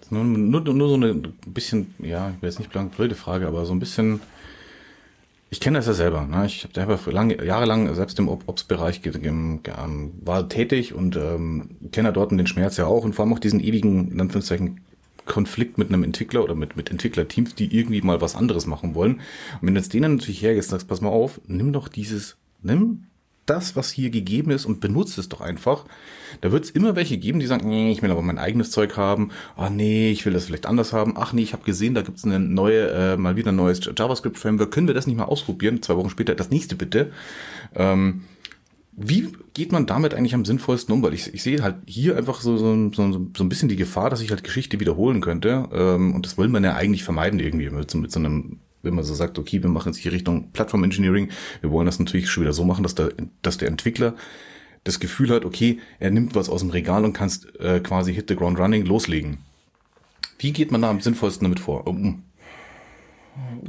Nur, 0.09 0.25
nur, 0.25 0.61
nur 0.63 0.89
so 0.89 0.95
eine 0.95 1.15
bisschen, 1.47 1.95
ja, 1.99 2.31
ich 2.31 2.43
will 2.43 2.49
jetzt 2.49 2.59
nicht 2.59 2.71
blank 2.71 2.97
blöde 2.97 3.15
Frage, 3.15 3.47
aber 3.47 3.65
so 3.65 3.73
ein 3.73 3.79
bisschen, 3.79 4.21
ich 5.51 5.61
kenne 5.61 5.79
das 5.79 5.87
ja 5.87 5.93
selber. 5.93 6.27
Ne? 6.27 6.47
Ich 6.47 6.65
habe 6.65 6.75
selber 6.75 6.99
lange, 7.13 7.45
jahrelang 7.45 7.95
selbst 7.95 8.19
im 8.19 8.29
Ops-Bereich 8.29 9.03
war 10.25 10.49
tätig 10.49 10.95
und 10.95 11.17
ähm, 11.17 11.77
kenne 11.93 12.13
dort 12.13 12.33
den 12.33 12.47
Schmerz 12.47 12.77
ja 12.77 12.87
auch 12.87 13.05
und 13.05 13.15
vor 13.15 13.25
allem 13.25 13.35
auch 13.35 13.39
diesen 13.39 13.61
ewigen, 13.61 14.11
in 14.11 14.21
Anführungszeichen, 14.21 14.81
Konflikt 15.27 15.79
mit 15.79 15.89
einem 15.89 16.03
Entwickler 16.03 16.43
oder 16.43 16.55
mit, 16.55 16.77
mit 16.77 16.91
Entwicklerteams, 16.91 17.55
die 17.55 17.77
irgendwie 17.77 18.03
mal 18.03 18.21
was 18.21 18.37
anderes 18.37 18.67
machen 18.67 18.95
wollen. 18.95 19.15
Und 19.15 19.67
wenn 19.67 19.75
du 19.75 19.81
jetzt 19.81 19.93
denen 19.93 20.17
natürlich 20.17 20.43
hergehst 20.43 20.71
sagst, 20.71 20.89
pass 20.89 21.01
mal 21.01 21.09
auf, 21.09 21.41
nimm 21.47 21.73
doch 21.73 21.89
dieses, 21.89 22.37
nimm 22.63 23.07
das, 23.51 23.75
was 23.75 23.91
hier 23.91 24.11
gegeben 24.11 24.53
ist 24.53 24.65
und 24.65 24.81
benutzt 24.81 25.19
es 25.19 25.29
doch 25.29 25.41
einfach. 25.41 25.85
Da 26.41 26.53
wird 26.53 26.65
es 26.65 26.71
immer 26.71 26.95
welche 26.95 27.19
geben, 27.19 27.41
die 27.41 27.47
sagen, 27.47 27.69
nee, 27.69 27.91
ich 27.91 28.01
will 28.01 28.11
aber 28.11 28.23
mein 28.23 28.39
eigenes 28.39 28.71
Zeug 28.71 28.97
haben. 28.97 29.31
Ah 29.57 29.71
nee, 29.71 30.11
ich 30.11 30.25
will 30.25 30.33
das 30.33 30.45
vielleicht 30.45 30.67
anders 30.67 30.93
haben. 30.93 31.15
Ach 31.17 31.33
nee, 31.33 31.43
ich 31.43 31.53
habe 31.53 31.65
gesehen, 31.65 31.95
da 31.95 32.03
gibt 32.03 32.19
es 32.19 32.25
eine 32.25 32.39
neue, 32.39 32.89
äh, 32.91 33.17
mal 33.17 33.37
wieder 33.37 33.51
ein 33.51 33.57
neues 33.57 33.81
JavaScript-Framework. 33.85 34.71
Können 34.71 34.87
wir 34.87 34.95
das 34.95 35.09
nicht 35.09 35.17
mal 35.17 35.25
ausprobieren? 35.25 35.83
Zwei 35.83 35.97
Wochen 35.97 36.11
später 36.11 36.35
das 36.37 36.51
nächste 36.51 36.77
bitte. 36.77 37.11
Ähm, 37.75 38.23
wie 39.03 39.29
geht 39.55 39.73
man 39.73 39.87
damit 39.87 40.13
eigentlich 40.13 40.35
am 40.35 40.45
sinnvollsten 40.45 40.95
um? 40.95 41.03
Weil 41.03 41.15
ich, 41.15 41.33
ich 41.33 41.43
sehe 41.43 41.63
halt 41.63 41.77
hier 41.87 42.17
einfach 42.17 42.43
so, 42.43 42.59
so, 42.59 42.93
so, 42.93 43.31
so 43.37 43.45
ein 43.45 43.49
bisschen 43.49 43.71
die 43.71 43.77
Gefahr, 43.77 44.11
dass 44.11 44.21
ich 44.21 44.31
halt 44.31 44.45
Geschichte 44.45 44.79
wiederholen 44.79 45.23
könnte. 45.23 45.69
Ähm, 45.73 46.15
und 46.15 46.27
das 46.27 46.37
will 46.37 46.49
man 46.49 46.65
ja 46.65 46.75
eigentlich 46.75 47.03
vermeiden 47.03 47.41
irgendwie 47.41 47.71
mit, 47.71 47.95
mit 47.95 48.13
so 48.13 48.21
einem 48.21 48.61
wenn 48.83 48.95
man 48.95 49.05
so 49.05 49.15
sagt, 49.15 49.39
okay, 49.39 49.63
wir 49.63 49.69
machen 49.69 49.93
jetzt 49.93 49.99
hier 49.99 50.13
Richtung 50.13 50.53
Plattform 50.53 50.85
Engineering, 50.85 51.29
wir 51.61 51.71
wollen 51.71 51.85
das 51.85 51.99
natürlich 51.99 52.31
schon 52.31 52.43
wieder 52.45 52.55
so 52.55 52.65
machen, 52.65 52.83
dass 52.83 52.95
der, 52.95 53.13
dass 53.43 53.59
der 53.59 53.69
Entwickler 53.69 54.15
das 54.85 55.01
Gefühl 55.01 55.31
hat, 55.31 55.45
okay, 55.45 55.79
er 55.99 56.11
nimmt 56.11 56.35
was 56.35 56.49
aus 56.49 56.61
dem 56.61 56.71
Regal 56.71 57.05
und 57.05 57.13
kannst 57.13 57.55
äh, 57.61 57.81
quasi 57.81 58.15
hit 58.15 58.29
the 58.29 58.37
ground 58.37 58.59
running 58.59 58.87
loslegen. 58.87 59.39
Wie 60.39 60.53
geht 60.53 60.73
man 60.73 60.81
da 60.81 60.89
am 60.89 61.01
sinnvollsten 61.03 61.45
damit 61.45 61.61
vor? 61.61 61.87
Um. 61.87 62.23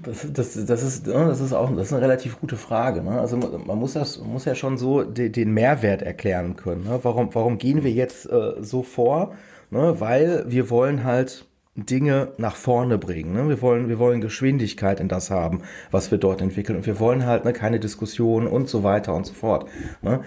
Das, 0.03 0.27
das, 0.34 0.65
das, 0.65 0.84
ist, 0.84 1.08
das 1.08 1.39
ist 1.39 1.53
auch 1.53 1.70
das 1.75 1.88
ist 1.88 1.94
eine 1.94 2.01
relativ 2.01 2.39
gute 2.39 2.58
Frage. 2.58 3.01
Ne? 3.03 3.20
Also 3.20 3.38
man 3.38 3.77
muss 3.77 3.94
das 3.94 4.20
muss 4.20 4.46
ja 4.46 4.56
schon 4.56 4.77
so 4.77 5.03
den, 5.03 5.32
den 5.32 5.51
Mehrwert 5.53 6.01
erklären 6.01 6.56
können. 6.56 6.84
Ne? 6.84 7.00
Warum, 7.03 7.34
warum 7.34 7.58
gehen 7.58 7.84
wir 7.84 7.91
jetzt 7.91 8.30
äh, 8.30 8.53
so 8.60 8.84
vor? 8.84 9.34
Ne? 9.70 10.00
Weil 10.00 10.46
wir 10.48 10.70
wollen 10.70 11.03
halt 11.03 11.46
Dinge 11.75 12.34
nach 12.38 12.56
vorne 12.56 12.98
bringen. 12.98 13.34
Ne? 13.34 13.48
Wir, 13.48 13.62
wollen, 13.62 13.88
wir 13.88 13.98
wollen 13.98 14.20
Geschwindigkeit 14.20 15.00
in 15.00 15.08
das 15.08 15.30
haben, 15.30 15.62
was 15.89 16.12
wir 16.12 16.18
dort 16.18 16.41
entwickeln. 16.41 16.77
Und 16.77 16.86
wir 16.86 17.00
wollen 17.00 17.25
halt 17.25 17.46
ne, 17.46 17.53
keine 17.53 17.80
Diskussion 17.80 18.46
und 18.46 18.68
so 18.68 18.84
weiter 18.84 19.13
und 19.13 19.25
so 19.25 19.34
fort. 19.34 19.70
Ne? 20.01 20.22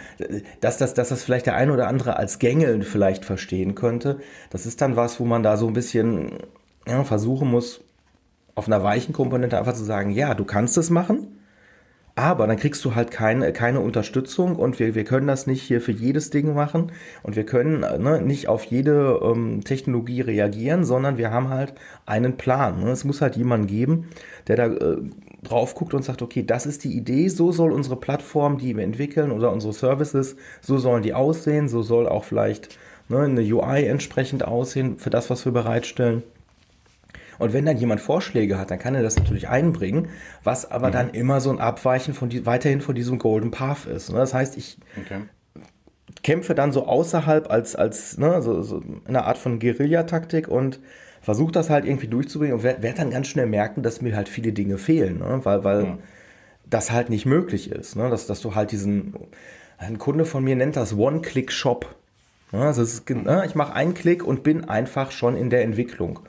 Dass, 0.60 0.78
das, 0.78 0.94
dass 0.94 1.10
das 1.10 1.22
vielleicht 1.22 1.46
der 1.46 1.56
eine 1.56 1.72
oder 1.72 1.88
andere 1.88 2.16
als 2.16 2.38
Gängeln 2.38 2.82
vielleicht 2.82 3.24
verstehen 3.24 3.74
könnte, 3.74 4.20
das 4.50 4.64
ist 4.64 4.80
dann 4.80 4.96
was, 4.96 5.20
wo 5.20 5.24
man 5.24 5.42
da 5.42 5.56
so 5.56 5.66
ein 5.66 5.74
bisschen 5.74 6.38
ja, 6.86 7.04
versuchen 7.04 7.50
muss, 7.50 7.82
auf 8.54 8.66
einer 8.66 8.82
weichen 8.82 9.12
Komponente 9.12 9.58
einfach 9.58 9.74
zu 9.74 9.84
sagen, 9.84 10.10
ja, 10.10 10.34
du 10.34 10.44
kannst 10.44 10.78
es 10.78 10.90
machen, 10.90 11.28
aber 12.16 12.46
dann 12.46 12.56
kriegst 12.56 12.84
du 12.84 12.94
halt 12.94 13.10
keine, 13.10 13.52
keine 13.52 13.80
Unterstützung 13.80 14.54
und 14.54 14.78
wir, 14.78 14.94
wir 14.94 15.04
können 15.04 15.26
das 15.26 15.48
nicht 15.48 15.62
hier 15.62 15.80
für 15.80 15.90
jedes 15.90 16.30
Ding 16.30 16.54
machen 16.54 16.92
und 17.24 17.34
wir 17.34 17.44
können 17.44 17.80
ne, 17.80 18.22
nicht 18.22 18.46
auf 18.46 18.64
jede 18.64 19.20
ähm, 19.22 19.64
Technologie 19.64 20.20
reagieren, 20.20 20.84
sondern 20.84 21.18
wir 21.18 21.32
haben 21.32 21.48
halt 21.48 21.74
einen 22.06 22.36
Plan. 22.36 22.84
Ne? 22.84 22.90
Es 22.90 23.02
muss 23.02 23.20
halt 23.20 23.34
jemanden 23.34 23.66
geben, 23.66 24.08
der 24.46 24.56
da 24.56 24.66
äh, 24.66 24.98
drauf 25.42 25.74
guckt 25.74 25.92
und 25.92 26.04
sagt, 26.04 26.22
okay, 26.22 26.44
das 26.44 26.66
ist 26.66 26.84
die 26.84 26.96
Idee, 26.96 27.28
so 27.28 27.50
soll 27.50 27.72
unsere 27.72 27.96
Plattform, 27.96 28.58
die 28.58 28.76
wir 28.76 28.84
entwickeln 28.84 29.32
oder 29.32 29.52
unsere 29.52 29.72
Services, 29.72 30.36
so 30.60 30.78
sollen 30.78 31.02
die 31.02 31.14
aussehen, 31.14 31.68
so 31.68 31.82
soll 31.82 32.08
auch 32.08 32.22
vielleicht 32.22 32.78
ne, 33.08 33.22
eine 33.22 33.40
UI 33.40 33.86
entsprechend 33.86 34.44
aussehen 34.44 34.98
für 34.98 35.10
das, 35.10 35.30
was 35.30 35.44
wir 35.44 35.52
bereitstellen. 35.52 36.22
Und 37.38 37.52
wenn 37.52 37.64
dann 37.64 37.76
jemand 37.76 38.00
Vorschläge 38.00 38.58
hat, 38.58 38.70
dann 38.70 38.78
kann 38.78 38.94
er 38.94 39.02
das 39.02 39.16
natürlich 39.16 39.48
einbringen, 39.48 40.08
was 40.42 40.70
aber 40.70 40.88
mhm. 40.88 40.92
dann 40.92 41.10
immer 41.10 41.40
so 41.40 41.50
ein 41.50 41.58
Abweichen 41.58 42.14
von 42.14 42.28
die, 42.28 42.46
weiterhin 42.46 42.80
von 42.80 42.94
diesem 42.94 43.18
Golden 43.18 43.50
Path 43.50 43.86
ist. 43.86 44.10
Ne? 44.10 44.18
Das 44.18 44.34
heißt, 44.34 44.56
ich 44.56 44.78
okay. 45.00 45.22
kämpfe 46.22 46.54
dann 46.54 46.72
so 46.72 46.86
außerhalb 46.86 47.50
als, 47.50 47.76
als 47.76 48.18
ne, 48.18 48.42
so, 48.42 48.62
so 48.62 48.82
eine 49.06 49.24
Art 49.24 49.38
von 49.38 49.58
Guerillataktik 49.58 50.48
und 50.48 50.80
versuche 51.22 51.52
das 51.52 51.70
halt 51.70 51.86
irgendwie 51.86 52.08
durchzubringen 52.08 52.56
und 52.56 52.62
werde 52.62 52.82
werd 52.82 52.98
dann 52.98 53.10
ganz 53.10 53.28
schnell 53.28 53.46
merken, 53.46 53.82
dass 53.82 54.02
mir 54.02 54.14
halt 54.14 54.28
viele 54.28 54.52
Dinge 54.52 54.78
fehlen, 54.78 55.18
ne? 55.18 55.40
weil, 55.44 55.64
weil 55.64 55.82
mhm. 55.84 55.98
das 56.68 56.92
halt 56.92 57.08
nicht 57.08 57.26
möglich 57.26 57.70
ist. 57.70 57.96
Ne? 57.96 58.10
Dass, 58.10 58.26
dass 58.26 58.40
du 58.40 58.54
halt 58.54 58.72
diesen, 58.72 59.14
ein 59.78 59.98
Kunde 59.98 60.26
von 60.26 60.44
mir 60.44 60.54
nennt 60.54 60.76
das 60.76 60.96
One-Click-Shop. 60.96 61.94
Ne? 62.52 62.60
Also 62.60 62.82
ist, 62.82 63.08
ne? 63.08 63.44
ich 63.46 63.54
mache 63.54 63.72
einen 63.72 63.94
Klick 63.94 64.22
und 64.22 64.42
bin 64.42 64.64
einfach 64.64 65.10
schon 65.10 65.34
in 65.36 65.48
der 65.48 65.62
Entwicklung 65.62 66.20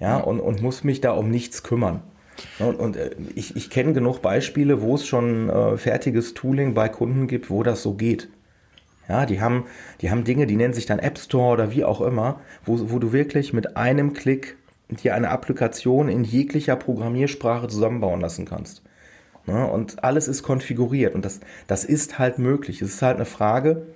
ja, 0.00 0.18
und, 0.18 0.40
und 0.40 0.62
muss 0.62 0.84
mich 0.84 1.00
da 1.00 1.12
um 1.12 1.30
nichts 1.30 1.62
kümmern. 1.62 2.02
Und, 2.58 2.76
und 2.76 2.96
äh, 2.96 3.10
ich, 3.34 3.56
ich 3.56 3.70
kenne 3.70 3.92
genug 3.92 4.20
Beispiele, 4.20 4.82
wo 4.82 4.94
es 4.94 5.06
schon 5.06 5.48
äh, 5.48 5.76
fertiges 5.76 6.34
Tooling 6.34 6.74
bei 6.74 6.88
Kunden 6.88 7.26
gibt, 7.28 7.50
wo 7.50 7.62
das 7.62 7.82
so 7.82 7.94
geht. 7.94 8.28
Ja, 9.08 9.24
die 9.24 9.40
haben, 9.40 9.66
die 10.00 10.10
haben 10.10 10.24
Dinge, 10.24 10.46
die 10.46 10.56
nennen 10.56 10.74
sich 10.74 10.86
dann 10.86 10.98
App 10.98 11.18
Store 11.18 11.52
oder 11.52 11.70
wie 11.70 11.84
auch 11.84 12.00
immer, 12.00 12.40
wo, 12.64 12.90
wo 12.90 12.98
du 12.98 13.12
wirklich 13.12 13.52
mit 13.52 13.76
einem 13.76 14.14
Klick 14.14 14.56
dir 14.88 15.14
eine 15.14 15.30
Applikation 15.30 16.08
in 16.08 16.24
jeglicher 16.24 16.76
Programmiersprache 16.76 17.68
zusammenbauen 17.68 18.20
lassen 18.20 18.44
kannst. 18.44 18.82
Ja, 19.46 19.64
und 19.64 20.02
alles 20.02 20.26
ist 20.26 20.42
konfiguriert 20.42 21.14
und 21.14 21.24
das, 21.24 21.40
das 21.68 21.84
ist 21.84 22.18
halt 22.18 22.38
möglich. 22.38 22.82
Es 22.82 22.94
ist 22.94 23.02
halt 23.02 23.16
eine 23.16 23.26
Frage, 23.26 23.86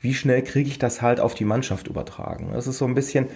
wie 0.00 0.14
schnell 0.14 0.42
kriege 0.42 0.68
ich 0.68 0.78
das 0.78 1.02
halt 1.02 1.20
auf 1.20 1.34
die 1.34 1.44
Mannschaft 1.44 1.86
übertragen. 1.86 2.50
Das 2.52 2.66
ist 2.66 2.78
so 2.78 2.84
ein 2.84 2.94
bisschen, 2.94 3.26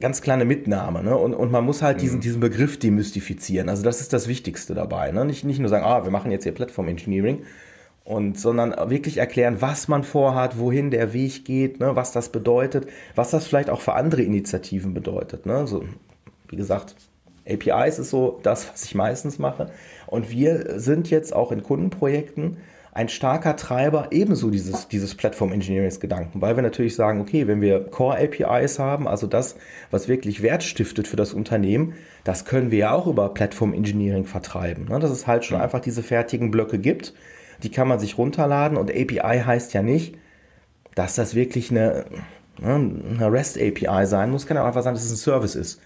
ganz 0.00 0.22
kleine 0.22 0.44
Mitnahme. 0.44 1.02
Ne? 1.02 1.16
Und, 1.16 1.34
und 1.34 1.50
man 1.50 1.64
muss 1.64 1.82
halt 1.82 2.00
diesen, 2.00 2.16
mhm. 2.16 2.22
diesen 2.22 2.40
Begriff 2.40 2.78
demystifizieren. 2.78 3.68
Also 3.68 3.82
das 3.82 4.00
ist 4.00 4.12
das 4.12 4.28
Wichtigste 4.28 4.74
dabei. 4.74 5.10
Ne? 5.10 5.24
Nicht, 5.24 5.44
nicht 5.44 5.58
nur 5.58 5.68
sagen, 5.68 5.84
ah, 5.84 6.04
wir 6.04 6.10
machen 6.10 6.30
jetzt 6.30 6.44
hier 6.44 6.52
Platform 6.52 6.88
Engineering, 6.88 7.44
und, 8.08 8.40
sondern 8.40 8.74
wirklich 8.88 9.18
erklären, 9.18 9.60
was 9.60 9.86
man 9.86 10.02
vorhat, 10.02 10.58
wohin 10.58 10.90
der 10.90 11.12
Weg 11.12 11.44
geht, 11.44 11.78
ne? 11.78 11.94
was 11.94 12.10
das 12.10 12.30
bedeutet, 12.30 12.88
was 13.14 13.32
das 13.32 13.46
vielleicht 13.46 13.68
auch 13.68 13.82
für 13.82 13.92
andere 13.92 14.22
Initiativen 14.22 14.94
bedeutet. 14.94 15.44
Ne? 15.44 15.66
So, 15.66 15.84
wie 16.48 16.56
gesagt, 16.56 16.94
APIs 17.46 17.98
ist 17.98 18.08
so 18.08 18.40
das, 18.42 18.72
was 18.72 18.84
ich 18.84 18.94
meistens 18.94 19.38
mache. 19.38 19.70
Und 20.06 20.30
wir 20.30 20.80
sind 20.80 21.10
jetzt 21.10 21.36
auch 21.36 21.52
in 21.52 21.62
Kundenprojekten 21.62 22.56
ein 22.98 23.08
starker 23.08 23.54
Treiber 23.54 24.08
ebenso 24.10 24.50
dieses, 24.50 24.88
dieses 24.88 25.14
Platform 25.14 25.52
Engineering-Gedanken, 25.52 26.40
weil 26.40 26.56
wir 26.56 26.64
natürlich 26.64 26.96
sagen, 26.96 27.20
okay, 27.20 27.46
wenn 27.46 27.60
wir 27.60 27.84
Core 27.84 28.18
APIs 28.18 28.80
haben, 28.80 29.06
also 29.06 29.28
das, 29.28 29.54
was 29.92 30.08
wirklich 30.08 30.42
Wert 30.42 30.64
stiftet 30.64 31.06
für 31.06 31.14
das 31.14 31.32
Unternehmen, 31.32 31.94
das 32.24 32.44
können 32.44 32.72
wir 32.72 32.78
ja 32.78 32.92
auch 32.92 33.06
über 33.06 33.32
Platform 33.32 33.72
Engineering 33.72 34.24
vertreiben. 34.24 34.86
Ne? 34.86 34.98
Dass 34.98 35.12
es 35.12 35.28
halt 35.28 35.44
schon 35.44 35.60
einfach 35.60 35.78
diese 35.78 36.02
fertigen 36.02 36.50
Blöcke 36.50 36.80
gibt, 36.80 37.14
die 37.62 37.70
kann 37.70 37.86
man 37.86 38.00
sich 38.00 38.18
runterladen 38.18 38.76
und 38.76 38.90
API 38.90 39.42
heißt 39.46 39.74
ja 39.74 39.82
nicht, 39.82 40.16
dass 40.96 41.14
das 41.14 41.36
wirklich 41.36 41.70
eine, 41.70 42.04
ne, 42.60 42.74
eine 42.74 43.32
REST 43.32 43.58
API 43.58 44.06
sein 44.06 44.32
muss, 44.32 44.48
kann 44.48 44.56
ja 44.56 44.64
auch 44.64 44.66
einfach 44.66 44.82
sein, 44.82 44.94
dass 44.94 45.04
es 45.04 45.12
ein 45.12 45.18
Service 45.18 45.54
ist 45.54 45.80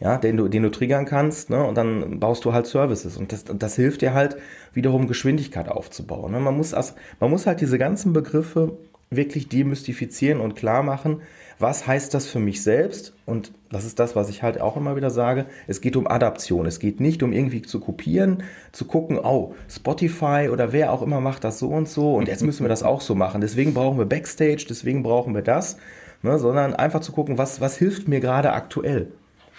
ja, 0.00 0.16
den 0.16 0.36
du, 0.36 0.48
den 0.48 0.62
du 0.62 0.70
triggern 0.70 1.04
kannst, 1.04 1.50
ne? 1.50 1.64
Und 1.64 1.76
dann 1.76 2.20
baust 2.20 2.44
du 2.44 2.52
halt 2.52 2.66
Services. 2.66 3.16
Und 3.16 3.32
das, 3.32 3.44
das 3.44 3.76
hilft 3.76 4.02
dir 4.02 4.14
halt 4.14 4.36
wiederum 4.72 5.08
Geschwindigkeit 5.08 5.68
aufzubauen. 5.68 6.32
Ne? 6.32 6.40
Man, 6.40 6.56
muss 6.56 6.72
also, 6.72 6.94
man 7.18 7.30
muss 7.30 7.46
halt 7.46 7.60
diese 7.60 7.78
ganzen 7.78 8.12
Begriffe 8.12 8.76
wirklich 9.10 9.48
demystifizieren 9.48 10.40
und 10.40 10.54
klar 10.54 10.82
machen, 10.82 11.22
was 11.58 11.86
heißt 11.86 12.14
das 12.14 12.28
für 12.28 12.38
mich 12.38 12.62
selbst? 12.62 13.14
Und 13.26 13.52
das 13.70 13.84
ist 13.84 13.98
das, 13.98 14.14
was 14.14 14.28
ich 14.28 14.42
halt 14.44 14.60
auch 14.60 14.76
immer 14.76 14.94
wieder 14.94 15.10
sage. 15.10 15.46
Es 15.66 15.80
geht 15.80 15.96
um 15.96 16.06
Adaption. 16.06 16.66
Es 16.66 16.78
geht 16.78 17.00
nicht 17.00 17.22
um 17.22 17.32
irgendwie 17.32 17.62
zu 17.62 17.80
kopieren, 17.80 18.44
zu 18.70 18.84
gucken, 18.84 19.18
oh, 19.18 19.54
Spotify 19.68 20.48
oder 20.52 20.72
wer 20.72 20.92
auch 20.92 21.02
immer 21.02 21.20
macht 21.20 21.42
das 21.42 21.58
so 21.58 21.68
und 21.68 21.88
so 21.88 22.14
und 22.14 22.28
jetzt 22.28 22.44
müssen 22.44 22.62
wir 22.62 22.68
das 22.68 22.84
auch 22.84 23.00
so 23.00 23.16
machen. 23.16 23.40
Deswegen 23.40 23.74
brauchen 23.74 23.98
wir 23.98 24.06
Backstage, 24.06 24.66
deswegen 24.68 25.02
brauchen 25.02 25.34
wir 25.34 25.42
das, 25.42 25.78
ne? 26.22 26.38
sondern 26.38 26.74
einfach 26.74 27.00
zu 27.00 27.10
gucken, 27.10 27.38
was, 27.38 27.60
was 27.60 27.76
hilft 27.76 28.06
mir 28.06 28.20
gerade 28.20 28.52
aktuell. 28.52 29.08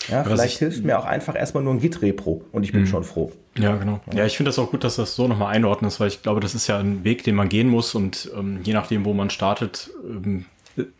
Ja, 0.08 0.24
vielleicht 0.24 0.54
ich, 0.54 0.60
hilft 0.60 0.84
mir 0.84 0.98
auch 0.98 1.06
einfach 1.06 1.36
erstmal 1.36 1.64
nur 1.64 1.74
ein 1.74 1.80
Git-Repro 1.80 2.44
und 2.52 2.64
ich 2.64 2.72
bin 2.72 2.82
mhm. 2.82 2.88
schon 2.88 3.04
froh. 3.04 3.32
Ja, 3.58 3.76
genau. 3.76 4.00
Ja, 4.14 4.26
ich 4.26 4.38
finde 4.38 4.50
das 4.50 4.60
auch 4.60 4.72
gut, 4.72 4.84
dass 4.84 4.96
das 4.96 5.16
so 5.16 5.28
nochmal 5.28 5.54
einordnet 5.54 5.92
ist, 5.92 6.00
weil 6.00 6.08
ich 6.08 6.22
glaube, 6.22 6.40
das 6.40 6.56
ist 6.56 6.68
ja 6.68 6.80
ein 6.80 7.04
Weg, 7.04 7.24
den 7.24 7.36
man 7.36 7.50
gehen 7.50 7.68
muss 7.68 7.96
und 7.96 8.32
ähm, 8.38 8.60
je 8.64 8.74
nachdem, 8.74 9.06
wo 9.06 9.14
man 9.14 9.30
startet, 9.30 9.92
ähm, 10.04 10.46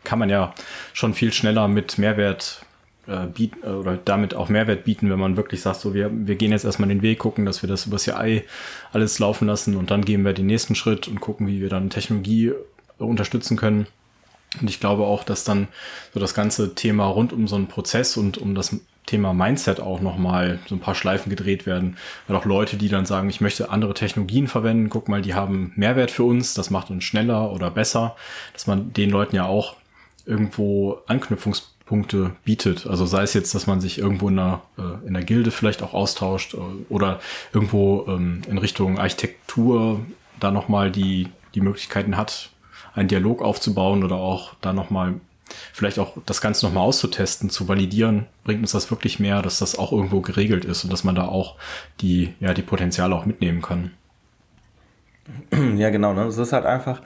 kann 0.04 0.18
man 0.18 0.28
ja 0.28 0.54
schon 0.92 1.14
viel 1.14 1.32
schneller 1.32 1.68
mit 1.68 1.96
Mehrwert 1.96 2.66
äh, 3.06 3.26
bieten 3.26 3.58
äh, 3.64 3.70
oder 3.70 3.96
damit 3.96 4.34
auch 4.34 4.48
Mehrwert 4.48 4.84
bieten, 4.84 5.10
wenn 5.10 5.18
man 5.18 5.36
wirklich 5.36 5.62
sagt, 5.62 5.80
so 5.80 5.94
wir, 5.94 6.10
wir 6.12 6.36
gehen 6.36 6.52
jetzt 6.52 6.64
erstmal 6.64 6.88
den 6.88 7.02
Weg, 7.02 7.18
gucken, 7.18 7.46
dass 7.46 7.62
wir 7.62 7.68
das 7.68 7.86
über 7.86 7.96
CI 7.96 8.44
alles 8.92 9.18
laufen 9.18 9.48
lassen 9.48 9.76
und 9.76 9.90
dann 9.90 10.04
gehen 10.04 10.24
wir 10.24 10.32
den 10.32 10.46
nächsten 10.46 10.74
Schritt 10.74 11.08
und 11.08 11.20
gucken, 11.20 11.46
wie 11.46 11.60
wir 11.60 11.68
dann 11.68 11.90
Technologie 11.90 12.52
unterstützen 12.98 13.56
können. 13.56 13.86
Und 14.60 14.68
ich 14.68 14.80
glaube 14.80 15.04
auch, 15.04 15.24
dass 15.24 15.44
dann 15.44 15.68
so 16.12 16.20
das 16.20 16.34
ganze 16.34 16.74
Thema 16.74 17.06
rund 17.06 17.32
um 17.32 17.46
so 17.46 17.56
einen 17.56 17.68
Prozess 17.68 18.16
und 18.16 18.38
um 18.38 18.54
das 18.54 18.76
Thema 19.10 19.34
Mindset 19.34 19.80
auch 19.80 20.00
nochmal 20.00 20.60
so 20.66 20.76
ein 20.76 20.80
paar 20.80 20.94
Schleifen 20.94 21.30
gedreht 21.30 21.66
werden. 21.66 21.96
Weil 22.28 22.36
auch 22.36 22.44
Leute, 22.44 22.76
die 22.76 22.88
dann 22.88 23.06
sagen, 23.06 23.28
ich 23.28 23.40
möchte 23.40 23.70
andere 23.70 23.92
Technologien 23.92 24.46
verwenden, 24.46 24.88
guck 24.88 25.08
mal, 25.08 25.20
die 25.20 25.34
haben 25.34 25.72
Mehrwert 25.74 26.12
für 26.12 26.22
uns, 26.22 26.54
das 26.54 26.70
macht 26.70 26.90
uns 26.90 27.02
schneller 27.02 27.50
oder 27.52 27.70
besser, 27.72 28.14
dass 28.52 28.68
man 28.68 28.92
den 28.92 29.10
Leuten 29.10 29.34
ja 29.34 29.46
auch 29.46 29.74
irgendwo 30.26 30.98
Anknüpfungspunkte 31.08 32.36
bietet. 32.44 32.86
Also 32.86 33.04
sei 33.04 33.22
es 33.22 33.34
jetzt, 33.34 33.52
dass 33.52 33.66
man 33.66 33.80
sich 33.80 33.98
irgendwo 33.98 34.28
in 34.28 34.38
einer, 34.38 34.62
äh, 34.78 35.06
in 35.08 35.14
der 35.14 35.24
Gilde 35.24 35.50
vielleicht 35.50 35.82
auch 35.82 35.92
austauscht 35.92 36.54
äh, 36.54 36.58
oder 36.88 37.18
irgendwo 37.52 38.06
ähm, 38.06 38.42
in 38.48 38.58
Richtung 38.58 39.00
Architektur 39.00 40.00
da 40.38 40.52
nochmal 40.52 40.92
die, 40.92 41.28
die 41.56 41.60
Möglichkeiten 41.60 42.16
hat, 42.16 42.50
einen 42.94 43.08
Dialog 43.08 43.42
aufzubauen 43.42 44.04
oder 44.04 44.16
auch 44.16 44.54
da 44.60 44.72
nochmal 44.72 45.14
vielleicht 45.72 45.98
auch 45.98 46.16
das 46.26 46.40
Ganze 46.40 46.66
nochmal 46.66 46.84
auszutesten, 46.84 47.50
zu 47.50 47.68
validieren, 47.68 48.26
bringt 48.44 48.60
uns 48.60 48.72
das 48.72 48.90
wirklich 48.90 49.20
mehr, 49.20 49.42
dass 49.42 49.58
das 49.58 49.78
auch 49.78 49.92
irgendwo 49.92 50.20
geregelt 50.20 50.64
ist 50.64 50.84
und 50.84 50.92
dass 50.92 51.04
man 51.04 51.14
da 51.14 51.26
auch 51.26 51.56
die, 52.00 52.34
ja, 52.40 52.54
die 52.54 52.62
Potenziale 52.62 53.14
auch 53.14 53.26
mitnehmen 53.26 53.62
kann. 53.62 53.92
Ja, 55.76 55.90
genau. 55.90 56.12
Ne? 56.12 56.24
Das 56.24 56.38
ist 56.38 56.52
halt 56.52 56.66
einfach, 56.66 57.02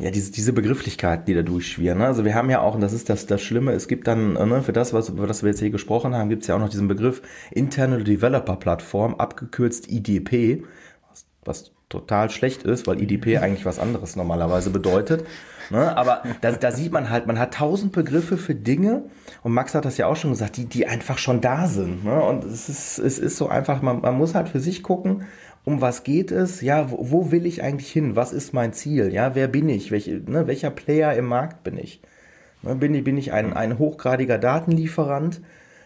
ja, 0.00 0.10
diese, 0.10 0.32
diese 0.32 0.52
Begrifflichkeiten, 0.52 1.24
die 1.26 1.34
da 1.34 1.42
durchschwirren. 1.42 1.98
Ne? 1.98 2.06
Also 2.06 2.24
wir 2.24 2.34
haben 2.34 2.50
ja 2.50 2.60
auch, 2.60 2.74
und 2.74 2.80
das 2.80 2.92
ist 2.92 3.08
das, 3.08 3.26
das 3.26 3.42
Schlimme, 3.42 3.72
es 3.72 3.88
gibt 3.88 4.06
dann, 4.06 4.34
ne, 4.34 4.62
für 4.62 4.72
das, 4.72 4.92
was, 4.92 5.08
über 5.08 5.26
das 5.26 5.42
wir 5.42 5.50
jetzt 5.50 5.60
hier 5.60 5.70
gesprochen 5.70 6.14
haben, 6.14 6.28
gibt 6.28 6.42
es 6.42 6.48
ja 6.48 6.56
auch 6.56 6.60
noch 6.60 6.70
diesen 6.70 6.88
Begriff 6.88 7.22
Internal 7.50 8.02
Developer 8.02 8.56
Plattform, 8.56 9.14
abgekürzt 9.14 9.90
IDP, 9.90 10.64
was, 11.10 11.26
was 11.44 11.72
total 11.88 12.30
schlecht 12.30 12.62
ist, 12.62 12.86
weil 12.86 13.02
IDP 13.02 13.38
eigentlich 13.38 13.66
was 13.66 13.78
anderes 13.78 14.16
normalerweise 14.16 14.70
bedeutet. 14.70 15.24
Ne? 15.72 15.96
Aber 15.96 16.22
da, 16.42 16.52
da 16.52 16.70
sieht 16.70 16.92
man 16.92 17.08
halt, 17.08 17.26
man 17.26 17.38
hat 17.38 17.54
tausend 17.54 17.92
Begriffe 17.92 18.36
für 18.36 18.54
Dinge 18.54 19.04
und 19.42 19.52
Max 19.52 19.74
hat 19.74 19.86
das 19.86 19.96
ja 19.96 20.06
auch 20.06 20.16
schon 20.16 20.30
gesagt, 20.30 20.58
die, 20.58 20.66
die 20.66 20.86
einfach 20.86 21.16
schon 21.16 21.40
da 21.40 21.66
sind. 21.66 22.04
Ne? 22.04 22.22
Und 22.22 22.44
es 22.44 22.68
ist, 22.68 22.98
es 22.98 23.18
ist 23.18 23.38
so 23.38 23.48
einfach, 23.48 23.80
man, 23.80 24.02
man 24.02 24.18
muss 24.18 24.34
halt 24.34 24.50
für 24.50 24.60
sich 24.60 24.82
gucken, 24.82 25.24
um 25.64 25.80
was 25.80 26.04
geht 26.04 26.30
es? 26.30 26.60
Ja, 26.60 26.90
wo, 26.90 26.98
wo, 27.10 27.32
will 27.32 27.46
ich 27.46 27.62
eigentlich 27.62 27.90
hin? 27.90 28.16
Was 28.16 28.34
ist 28.34 28.52
mein 28.52 28.74
Ziel? 28.74 29.14
Ja, 29.14 29.34
wer 29.34 29.48
bin 29.48 29.68
ich? 29.70 29.90
Welche, 29.90 30.20
ne, 30.26 30.46
welcher 30.46 30.70
Player 30.70 31.14
im 31.14 31.24
Markt 31.24 31.64
bin 31.64 31.78
ich? 31.78 32.02
Ne, 32.60 32.74
bin 32.74 32.94
ich, 32.94 33.02
bin 33.02 33.16
ich 33.16 33.32
ein, 33.32 33.54
ein 33.54 33.78
hochgradiger 33.78 34.36
Datenlieferant? 34.36 35.40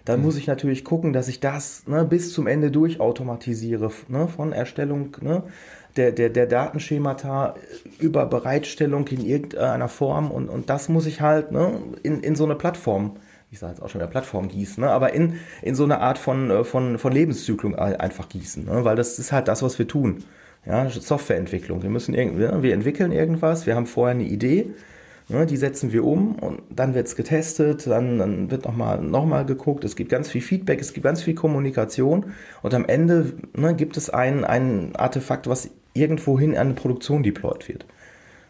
Dann 0.04 0.22
muss 0.22 0.36
ich 0.36 0.48
natürlich 0.48 0.84
gucken, 0.84 1.12
dass 1.12 1.28
ich 1.28 1.38
das 1.38 1.86
ne, 1.86 2.04
bis 2.04 2.32
zum 2.32 2.48
Ende 2.48 2.72
durchautomatisiere, 2.72 3.92
ne, 4.08 4.26
von 4.26 4.52
Erstellung 4.52 5.16
ne, 5.20 5.44
der, 5.96 6.12
der, 6.12 6.28
der 6.30 6.46
Datenschemata 6.46 7.54
über 7.98 8.26
Bereitstellung 8.26 9.08
in 9.08 9.24
irgendeiner 9.24 9.88
Form 9.88 10.30
und, 10.30 10.48
und 10.48 10.70
das 10.70 10.88
muss 10.88 11.06
ich 11.06 11.20
halt 11.20 11.52
ne, 11.52 11.80
in, 12.02 12.20
in 12.20 12.36
so 12.36 12.44
eine 12.44 12.54
Plattform 12.54 13.16
ich 13.50 13.60
sage 13.60 13.72
jetzt 13.72 13.82
auch 13.82 13.88
schon 13.88 14.00
der 14.00 14.08
Plattform 14.08 14.48
gießen, 14.48 14.82
ne? 14.82 14.90
aber 14.90 15.12
in, 15.12 15.34
in 15.62 15.74
so 15.74 15.84
eine 15.84 16.00
Art 16.00 16.18
von, 16.18 16.50
äh, 16.50 16.64
von, 16.64 16.98
von 16.98 17.12
Lebenszyklung 17.12 17.74
einfach 17.74 18.28
gießen, 18.28 18.64
ne? 18.64 18.84
weil 18.84 18.96
das 18.96 19.18
ist 19.18 19.32
halt 19.32 19.48
das, 19.48 19.62
was 19.62 19.78
wir 19.78 19.88
tun. 19.88 20.24
Ja, 20.66 20.90
Softwareentwicklung. 20.90 21.82
Wir 21.82 21.90
müssen 21.90 22.12
irgendwie, 22.12 22.62
wir 22.62 22.74
entwickeln 22.74 23.12
irgendwas, 23.12 23.66
wir 23.66 23.76
haben 23.76 23.86
vorher 23.86 24.16
eine 24.16 24.24
Idee, 24.24 24.74
ne? 25.28 25.46
die 25.46 25.56
setzen 25.56 25.92
wir 25.92 26.04
um 26.04 26.34
und 26.34 26.60
dann 26.70 26.94
wird 26.94 27.06
es 27.06 27.14
getestet, 27.14 27.86
dann, 27.86 28.18
dann 28.18 28.50
wird 28.50 28.64
nochmal 28.64 29.00
noch 29.00 29.26
mal 29.26 29.44
geguckt, 29.44 29.84
es 29.84 29.94
gibt 29.94 30.10
ganz 30.10 30.28
viel 30.28 30.42
Feedback, 30.42 30.80
es 30.80 30.92
gibt 30.92 31.04
ganz 31.04 31.22
viel 31.22 31.34
Kommunikation 31.34 32.34
und 32.62 32.74
am 32.74 32.84
Ende 32.84 33.32
ne, 33.54 33.74
gibt 33.74 33.96
es 33.96 34.10
ein, 34.10 34.44
ein 34.44 34.96
Artefakt, 34.96 35.48
was 35.48 35.70
irgendwohin 35.96 36.52
an 36.52 36.68
eine 36.68 36.74
Produktion 36.74 37.22
deployed 37.22 37.68
wird. 37.68 37.86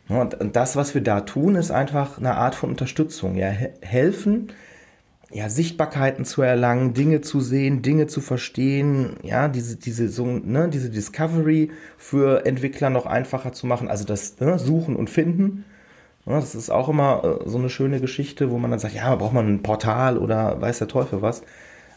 Und 0.08 0.36
das, 0.54 0.76
was 0.76 0.94
wir 0.94 1.02
da 1.02 1.22
tun, 1.22 1.56
ist 1.56 1.70
einfach 1.70 2.18
eine 2.18 2.36
Art 2.36 2.54
von 2.54 2.70
Unterstützung. 2.70 3.36
Ja, 3.36 3.48
helfen, 3.48 4.52
ja, 5.30 5.48
Sichtbarkeiten 5.48 6.24
zu 6.24 6.42
erlangen, 6.42 6.94
Dinge 6.94 7.20
zu 7.20 7.40
sehen, 7.40 7.82
Dinge 7.82 8.06
zu 8.06 8.20
verstehen, 8.20 9.16
ja, 9.22 9.48
diese, 9.48 9.76
diese, 9.76 10.08
so, 10.08 10.24
ne, 10.26 10.68
diese 10.68 10.90
Discovery 10.90 11.70
für 11.98 12.46
Entwickler 12.46 12.90
noch 12.90 13.06
einfacher 13.06 13.52
zu 13.52 13.66
machen, 13.66 13.88
also 13.88 14.04
das 14.04 14.38
ne, 14.38 14.58
Suchen 14.58 14.94
und 14.94 15.10
Finden. 15.10 15.64
Ja, 16.26 16.36
das 16.40 16.54
ist 16.54 16.70
auch 16.70 16.88
immer 16.88 17.40
äh, 17.44 17.48
so 17.48 17.58
eine 17.58 17.70
schöne 17.70 18.00
Geschichte, 18.00 18.50
wo 18.50 18.58
man 18.58 18.70
dann 18.70 18.80
sagt, 18.80 18.94
ja, 18.94 19.14
braucht 19.16 19.34
man 19.34 19.48
ein 19.48 19.62
Portal 19.62 20.18
oder 20.18 20.60
weiß 20.60 20.78
der 20.78 20.88
Teufel 20.88 21.22
was. 21.22 21.42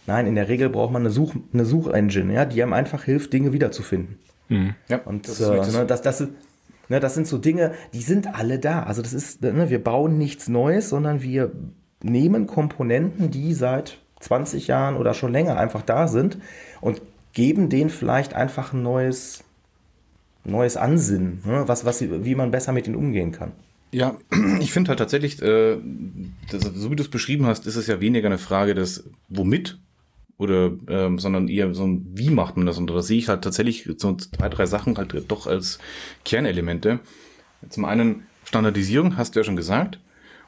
Nein, 0.08 0.26
in 0.26 0.36
der 0.36 0.48
Regel 0.50 0.70
braucht 0.70 0.92
man 0.92 1.04
eine, 1.04 1.12
Such, 1.12 1.36
eine 1.54 1.66
Suchengine, 1.66 2.34
ja, 2.34 2.46
die 2.46 2.64
einem 2.64 2.74
einfach 2.74 3.04
hilft, 3.04 3.34
Dinge 3.34 3.54
wiederzufinden. 3.54 4.18
Mhm. 4.50 4.76
Ja, 4.88 5.02
und 5.06 5.28
das, 5.28 5.40
äh, 5.40 5.72
ne, 5.72 5.86
das, 5.86 6.02
das, 6.02 6.28
ne, 6.90 7.00
das 7.00 7.14
sind 7.14 7.28
so 7.28 7.38
Dinge, 7.38 7.74
die 7.94 8.02
sind 8.02 8.36
alle 8.36 8.60
da. 8.60 8.84
Also 8.84 9.02
das 9.02 9.14
ist, 9.14 9.42
ne, 9.42 9.70
wir 9.70 9.84
bauen 9.84 10.18
nichts 10.18 10.48
Neues, 10.48 10.90
sondern 10.90 11.22
wir 11.22 11.52
nehmen 12.02 12.48
Komponenten, 12.48 13.32
die 13.32 13.54
seit 13.54 14.00
20 14.20 14.68
Jahren 14.68 14.98
oder 14.98 15.14
schon 15.14 15.32
länger 15.32 15.58
einfach 15.58 15.82
da 15.82 16.08
sind 16.08 16.38
und 16.82 17.02
geben 17.34 17.70
denen 17.70 17.90
vielleicht 17.90 18.34
einfach 18.34 18.74
ein 18.74 18.84
neues, 18.84 19.44
neues 20.44 20.78
Ansinnen, 20.78 21.42
ne? 21.46 21.64
was, 21.68 21.86
was, 21.86 22.02
wie 22.02 22.36
man 22.36 22.52
besser 22.52 22.72
mit 22.72 22.88
ihnen 22.88 22.96
umgehen 22.96 23.32
kann. 23.32 23.52
Ja, 23.92 24.16
ich 24.60 24.72
finde 24.72 24.90
halt 24.90 25.00
tatsächlich, 25.00 25.42
äh, 25.42 25.78
das, 26.52 26.64
so 26.64 26.92
wie 26.92 26.96
du 26.96 27.04
es 27.04 27.10
beschrieben 27.10 27.46
hast, 27.46 27.68
ist 27.68 27.76
es 27.76 27.88
ja 27.88 28.02
weniger 28.02 28.28
eine 28.28 28.38
Frage 28.38 28.76
des 28.76 29.10
Womit 29.30 29.80
oder 30.40 30.72
ähm, 30.88 31.20
sondern 31.20 31.48
eher 31.48 31.72
so 31.76 31.86
ein 31.86 32.08
Wie 32.16 32.32
macht 32.32 32.58
man 32.58 32.66
das 32.66 32.80
und 32.80 32.90
da 32.90 33.02
sehe 33.02 33.20
ich 33.20 33.28
halt 33.28 33.44
tatsächlich 33.44 33.88
so 33.98 34.16
zwei 34.16 34.50
drei 34.50 34.66
Sachen 34.66 34.98
halt 34.98 35.14
doch 35.28 35.46
als 35.46 35.78
Kernelemente. 36.26 37.00
Zum 37.70 37.86
einen 37.86 38.24
Standardisierung 38.46 39.18
hast 39.18 39.36
du 39.36 39.42
ja 39.42 39.44
schon 39.44 39.58
gesagt 39.58 40.00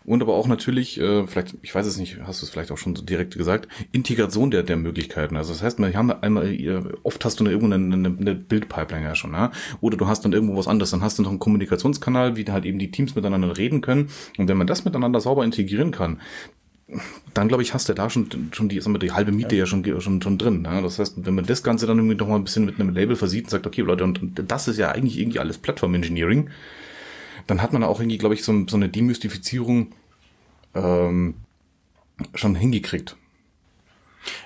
und 0.03 0.21
aber 0.21 0.33
auch 0.33 0.47
natürlich, 0.47 0.99
äh, 0.99 1.27
vielleicht, 1.27 1.57
ich 1.61 1.75
weiß 1.75 1.85
es 1.85 1.97
nicht, 1.97 2.17
hast 2.23 2.41
du 2.41 2.45
es 2.45 2.49
vielleicht 2.49 2.71
auch 2.71 2.77
schon 2.77 2.95
so 2.95 3.03
direkt 3.03 3.37
gesagt, 3.37 3.67
Integration 3.91 4.49
der, 4.49 4.63
der 4.63 4.77
Möglichkeiten. 4.77 5.35
Also 5.35 5.53
das 5.53 5.61
heißt, 5.61 5.77
wir 5.77 5.93
haben 5.93 6.11
einmal, 6.11 6.57
oft 7.03 7.23
hast 7.23 7.39
du 7.39 7.43
eine, 7.43 7.51
irgendwo 7.53 7.73
eine, 7.73 8.07
eine 8.07 8.35
Bildpipeline 8.35 9.05
ja 9.05 9.15
schon, 9.15 9.33
ja? 9.33 9.51
oder 9.79 9.97
du 9.97 10.07
hast 10.07 10.25
dann 10.25 10.33
irgendwo 10.33 10.55
was 10.55 10.67
anderes, 10.67 10.91
dann 10.91 11.01
hast 11.01 11.19
du 11.19 11.23
noch 11.23 11.29
einen 11.29 11.39
Kommunikationskanal, 11.39 12.35
wie 12.35 12.45
halt 12.45 12.65
eben 12.65 12.79
die 12.79 12.89
Teams 12.89 13.13
miteinander 13.13 13.57
reden 13.57 13.81
können. 13.81 14.09
Und 14.37 14.47
wenn 14.47 14.57
man 14.57 14.67
das 14.67 14.85
miteinander 14.85 15.21
sauber 15.21 15.43
integrieren 15.43 15.91
kann, 15.91 16.19
dann 17.33 17.47
glaube 17.47 17.63
ich, 17.63 17.73
hast 17.73 17.87
du 17.89 17.93
da 17.93 18.09
schon, 18.09 18.49
schon 18.51 18.69
die, 18.69 18.79
sagen 18.81 18.93
wir, 18.93 18.99
die 18.99 19.11
halbe 19.11 19.31
Miete 19.31 19.55
ja, 19.55 19.61
ja 19.61 19.65
schon, 19.65 19.83
schon, 20.01 20.21
schon 20.21 20.37
drin. 20.37 20.63
Ja? 20.65 20.81
Das 20.81 20.99
heißt, 20.99 21.25
wenn 21.25 21.35
man 21.35 21.45
das 21.45 21.63
Ganze 21.63 21.87
dann 21.87 21.97
irgendwie 21.97 22.15
noch 22.15 22.27
mal 22.27 22.35
ein 22.35 22.43
bisschen 22.43 22.65
mit 22.65 22.79
einem 22.79 22.93
Label 22.93 23.15
versieht 23.15 23.45
und 23.45 23.49
sagt, 23.49 23.67
okay, 23.67 23.81
Leute, 23.81 24.03
und, 24.03 24.21
und 24.21 24.43
das 24.47 24.67
ist 24.67 24.77
ja 24.77 24.91
eigentlich 24.91 25.17
irgendwie 25.17 25.39
alles 25.39 25.57
Plattform 25.57 25.95
Engineering, 25.95 26.49
dann 27.47 27.61
hat 27.61 27.73
man 27.73 27.83
auch 27.83 27.99
irgendwie, 27.99 28.17
glaube 28.17 28.35
ich, 28.35 28.43
so, 28.43 28.65
so 28.67 28.75
eine 28.75 28.89
Demystifizierung 28.89 29.93
ähm, 30.75 31.35
schon 32.35 32.55
hingekriegt. 32.55 33.15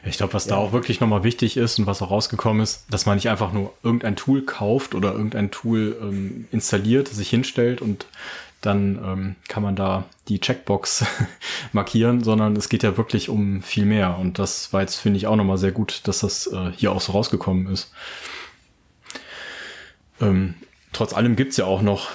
Ich 0.06 0.18
glaube, 0.18 0.34
was 0.34 0.46
ja. 0.46 0.52
da 0.52 0.58
auch 0.58 0.72
wirklich 0.72 1.02
nochmal 1.02 1.24
wichtig 1.24 1.58
ist 1.58 1.80
und 1.80 1.86
was 1.86 2.02
auch 2.02 2.12
rausgekommen 2.12 2.62
ist, 2.62 2.86
dass 2.90 3.06
man 3.06 3.16
nicht 3.16 3.30
einfach 3.30 3.52
nur 3.52 3.74
irgendein 3.84 4.16
Tool 4.16 4.44
kauft 4.44 4.96
oder 4.96 5.14
irgendein 5.14 5.52
Tool 5.52 5.98
ähm, 6.02 6.48
installiert, 6.52 7.10
sich 7.10 7.30
hinstellt 7.30 7.82
und 7.82 8.06
dann 8.62 9.00
ähm, 9.04 9.36
kann 9.48 9.64
man 9.64 9.76
da 9.76 10.06
die 10.28 10.40
Checkbox 10.40 11.06
markieren, 11.72 12.24
sondern 12.24 12.56
es 12.56 12.70
geht 12.70 12.84
ja 12.84 12.98
wirklich 12.98 13.30
um 13.30 13.62
viel 13.62 13.86
mehr. 13.86 14.18
Und 14.18 14.40
das 14.40 14.74
war 14.74 14.82
jetzt, 14.82 14.96
finde 14.96 15.18
ich, 15.18 15.28
auch 15.28 15.36
nochmal 15.36 15.58
sehr 15.58 15.72
gut, 15.72 16.02
dass 16.08 16.20
das 16.20 16.48
äh, 16.48 16.72
hier 16.76 16.92
auch 16.92 17.02
so 17.02 17.12
rausgekommen 17.12 17.68
ist. 17.68 17.92
Ähm, 20.20 20.56
trotz 20.94 21.14
allem 21.14 21.36
gibt's 21.36 21.58
ja 21.58 21.66
auch 21.66 21.82
noch 21.82 22.10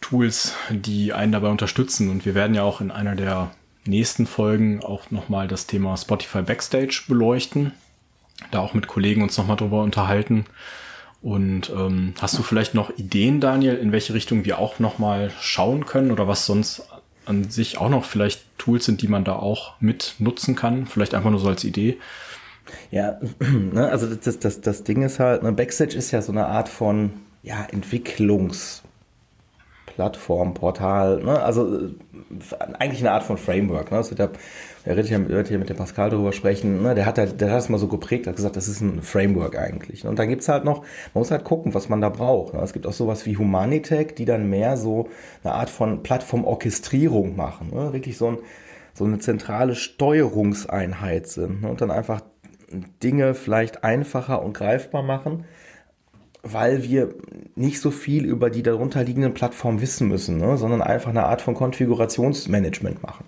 Tools, 0.00 0.54
die 0.70 1.12
einen 1.12 1.32
dabei 1.32 1.48
unterstützen. 1.48 2.10
Und 2.10 2.24
wir 2.24 2.34
werden 2.34 2.54
ja 2.54 2.62
auch 2.62 2.80
in 2.80 2.90
einer 2.90 3.14
der 3.14 3.52
nächsten 3.84 4.26
Folgen 4.26 4.82
auch 4.82 5.10
nochmal 5.10 5.48
das 5.48 5.66
Thema 5.66 5.96
Spotify 5.96 6.42
Backstage 6.42 7.02
beleuchten. 7.06 7.72
Da 8.50 8.60
auch 8.60 8.74
mit 8.74 8.86
Kollegen 8.86 9.22
uns 9.22 9.36
nochmal 9.36 9.56
drüber 9.56 9.82
unterhalten. 9.82 10.46
Und 11.22 11.70
ähm, 11.70 12.14
hast 12.20 12.38
du 12.38 12.42
vielleicht 12.42 12.74
noch 12.74 12.96
Ideen, 12.96 13.40
Daniel, 13.40 13.76
in 13.76 13.92
welche 13.92 14.14
Richtung 14.14 14.44
wir 14.44 14.58
auch 14.58 14.78
nochmal 14.78 15.30
schauen 15.40 15.84
können 15.84 16.10
oder 16.10 16.26
was 16.26 16.46
sonst 16.46 16.82
an 17.26 17.50
sich 17.50 17.78
auch 17.78 17.90
noch 17.90 18.04
vielleicht 18.04 18.42
Tools 18.58 18.86
sind, 18.86 19.02
die 19.02 19.08
man 19.08 19.24
da 19.24 19.34
auch 19.36 19.74
mit 19.80 20.14
nutzen 20.18 20.56
kann? 20.56 20.86
Vielleicht 20.86 21.14
einfach 21.14 21.30
nur 21.30 21.40
so 21.40 21.48
als 21.48 21.64
Idee. 21.64 21.98
Ja, 22.90 23.20
ne, 23.72 23.88
also 23.88 24.14
das, 24.14 24.38
das, 24.38 24.60
das 24.62 24.84
Ding 24.84 25.02
ist 25.02 25.18
halt, 25.18 25.42
ne, 25.42 25.52
Backstage 25.52 25.96
ist 25.96 26.10
ja 26.10 26.22
so 26.22 26.32
eine 26.32 26.46
Art 26.46 26.68
von 26.68 27.12
ja, 27.42 27.66
Entwicklungs- 27.70 28.82
Plattform, 30.00 30.54
Portal, 30.54 31.22
ne? 31.22 31.42
also 31.42 31.76
äh, 31.76 31.90
eigentlich 32.78 33.00
eine 33.00 33.12
Art 33.12 33.24
von 33.24 33.36
Framework. 33.36 33.90
Ne? 33.90 34.02
Der 34.86 34.96
wird 34.96 35.08
hier, 35.08 35.28
wird 35.28 35.48
hier 35.48 35.58
mit 35.58 35.68
dem 35.68 35.76
Pascal 35.76 36.10
darüber 36.10 36.32
sprechen, 36.32 36.82
ne? 36.82 36.94
der, 36.94 37.04
hat 37.06 37.18
halt, 37.18 37.40
der 37.40 37.50
hat 37.50 37.58
es 37.58 37.68
mal 37.68 37.78
so 37.78 37.88
geprägt, 37.88 38.26
hat 38.26 38.36
gesagt, 38.36 38.56
das 38.56 38.68
ist 38.68 38.80
ein 38.80 39.02
Framework 39.02 39.58
eigentlich. 39.58 40.04
Ne? 40.04 40.10
Und 40.10 40.18
dann 40.18 40.28
gibt 40.28 40.42
es 40.42 40.48
halt 40.48 40.64
noch, 40.64 40.80
man 40.80 41.20
muss 41.20 41.30
halt 41.30 41.44
gucken, 41.44 41.74
was 41.74 41.88
man 41.88 42.00
da 42.00 42.08
braucht. 42.08 42.54
Ne? 42.54 42.60
Es 42.60 42.72
gibt 42.72 42.86
auch 42.86 42.92
sowas 42.92 43.26
wie 43.26 43.36
Humanitech, 43.36 44.14
die 44.14 44.24
dann 44.24 44.48
mehr 44.48 44.76
so 44.76 45.08
eine 45.42 45.54
Art 45.54 45.70
von 45.70 46.02
Plattformorchestrierung 46.02 47.36
machen. 47.36 47.70
Ne? 47.74 47.92
Wirklich 47.92 48.16
so, 48.16 48.28
ein, 48.28 48.38
so 48.94 49.04
eine 49.04 49.18
zentrale 49.18 49.74
Steuerungseinheit 49.74 51.26
sind 51.26 51.62
ne? 51.62 51.68
und 51.68 51.80
dann 51.80 51.90
einfach 51.90 52.22
Dinge 53.02 53.34
vielleicht 53.34 53.82
einfacher 53.82 54.42
und 54.42 54.52
greifbar 54.52 55.02
machen 55.02 55.44
weil 56.42 56.82
wir 56.84 57.14
nicht 57.54 57.80
so 57.80 57.90
viel 57.90 58.24
über 58.24 58.50
die 58.50 58.62
darunter 58.62 59.04
liegenden 59.04 59.34
Plattformen 59.34 59.80
wissen 59.80 60.08
müssen, 60.08 60.38
ne, 60.38 60.56
sondern 60.56 60.82
einfach 60.82 61.10
eine 61.10 61.24
Art 61.24 61.42
von 61.42 61.54
Konfigurationsmanagement 61.54 63.02
machen. 63.02 63.24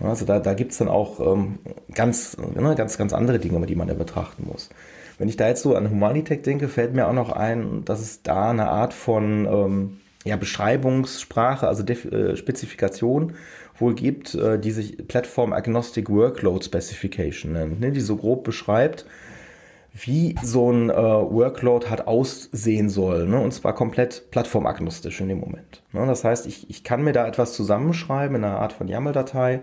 Also 0.00 0.24
da, 0.24 0.38
da 0.38 0.54
gibt 0.54 0.72
es 0.72 0.78
dann 0.78 0.88
auch 0.88 1.18
ähm, 1.20 1.58
ganz, 1.92 2.36
ne, 2.38 2.74
ganz, 2.76 2.98
ganz 2.98 3.12
andere 3.12 3.38
Dinge, 3.38 3.64
die 3.66 3.74
man 3.74 3.88
da 3.88 3.94
betrachten 3.94 4.46
muss. 4.46 4.70
Wenn 5.18 5.28
ich 5.28 5.36
da 5.36 5.48
jetzt 5.48 5.62
so 5.62 5.74
an 5.74 5.90
Humanitech 5.90 6.42
denke, 6.42 6.68
fällt 6.68 6.94
mir 6.94 7.08
auch 7.08 7.12
noch 7.12 7.32
ein, 7.32 7.84
dass 7.84 8.00
es 8.00 8.22
da 8.22 8.50
eine 8.50 8.68
Art 8.68 8.94
von 8.94 9.46
ähm, 9.46 10.00
ja, 10.24 10.36
Beschreibungssprache, 10.36 11.66
also 11.66 11.82
Def 11.82 12.04
äh, 12.04 12.36
Spezifikation 12.36 13.34
wohl 13.78 13.94
gibt, 13.94 14.34
äh, 14.36 14.60
die 14.60 14.70
sich 14.70 15.08
Platform 15.08 15.52
Agnostic 15.52 16.08
Workload 16.08 16.64
Specification 16.64 17.52
nennt, 17.52 17.80
ne, 17.80 17.90
die 17.90 18.00
so 18.00 18.16
grob 18.16 18.44
beschreibt, 18.44 19.06
wie 19.92 20.36
so 20.42 20.70
ein 20.70 20.90
äh, 20.90 20.94
Workload 20.94 21.86
hat 21.88 22.06
aussehen 22.06 22.88
soll. 22.88 23.26
Ne? 23.26 23.40
Und 23.40 23.52
zwar 23.52 23.74
komplett 23.74 24.30
plattformagnostisch 24.30 25.20
in 25.20 25.28
dem 25.28 25.40
Moment. 25.40 25.82
Ne? 25.92 26.06
Das 26.06 26.24
heißt, 26.24 26.46
ich, 26.46 26.70
ich 26.70 26.84
kann 26.84 27.02
mir 27.02 27.12
da 27.12 27.26
etwas 27.26 27.54
zusammenschreiben 27.54 28.36
in 28.36 28.44
einer 28.44 28.60
Art 28.60 28.72
von 28.72 28.88
YAML-Datei 28.88 29.60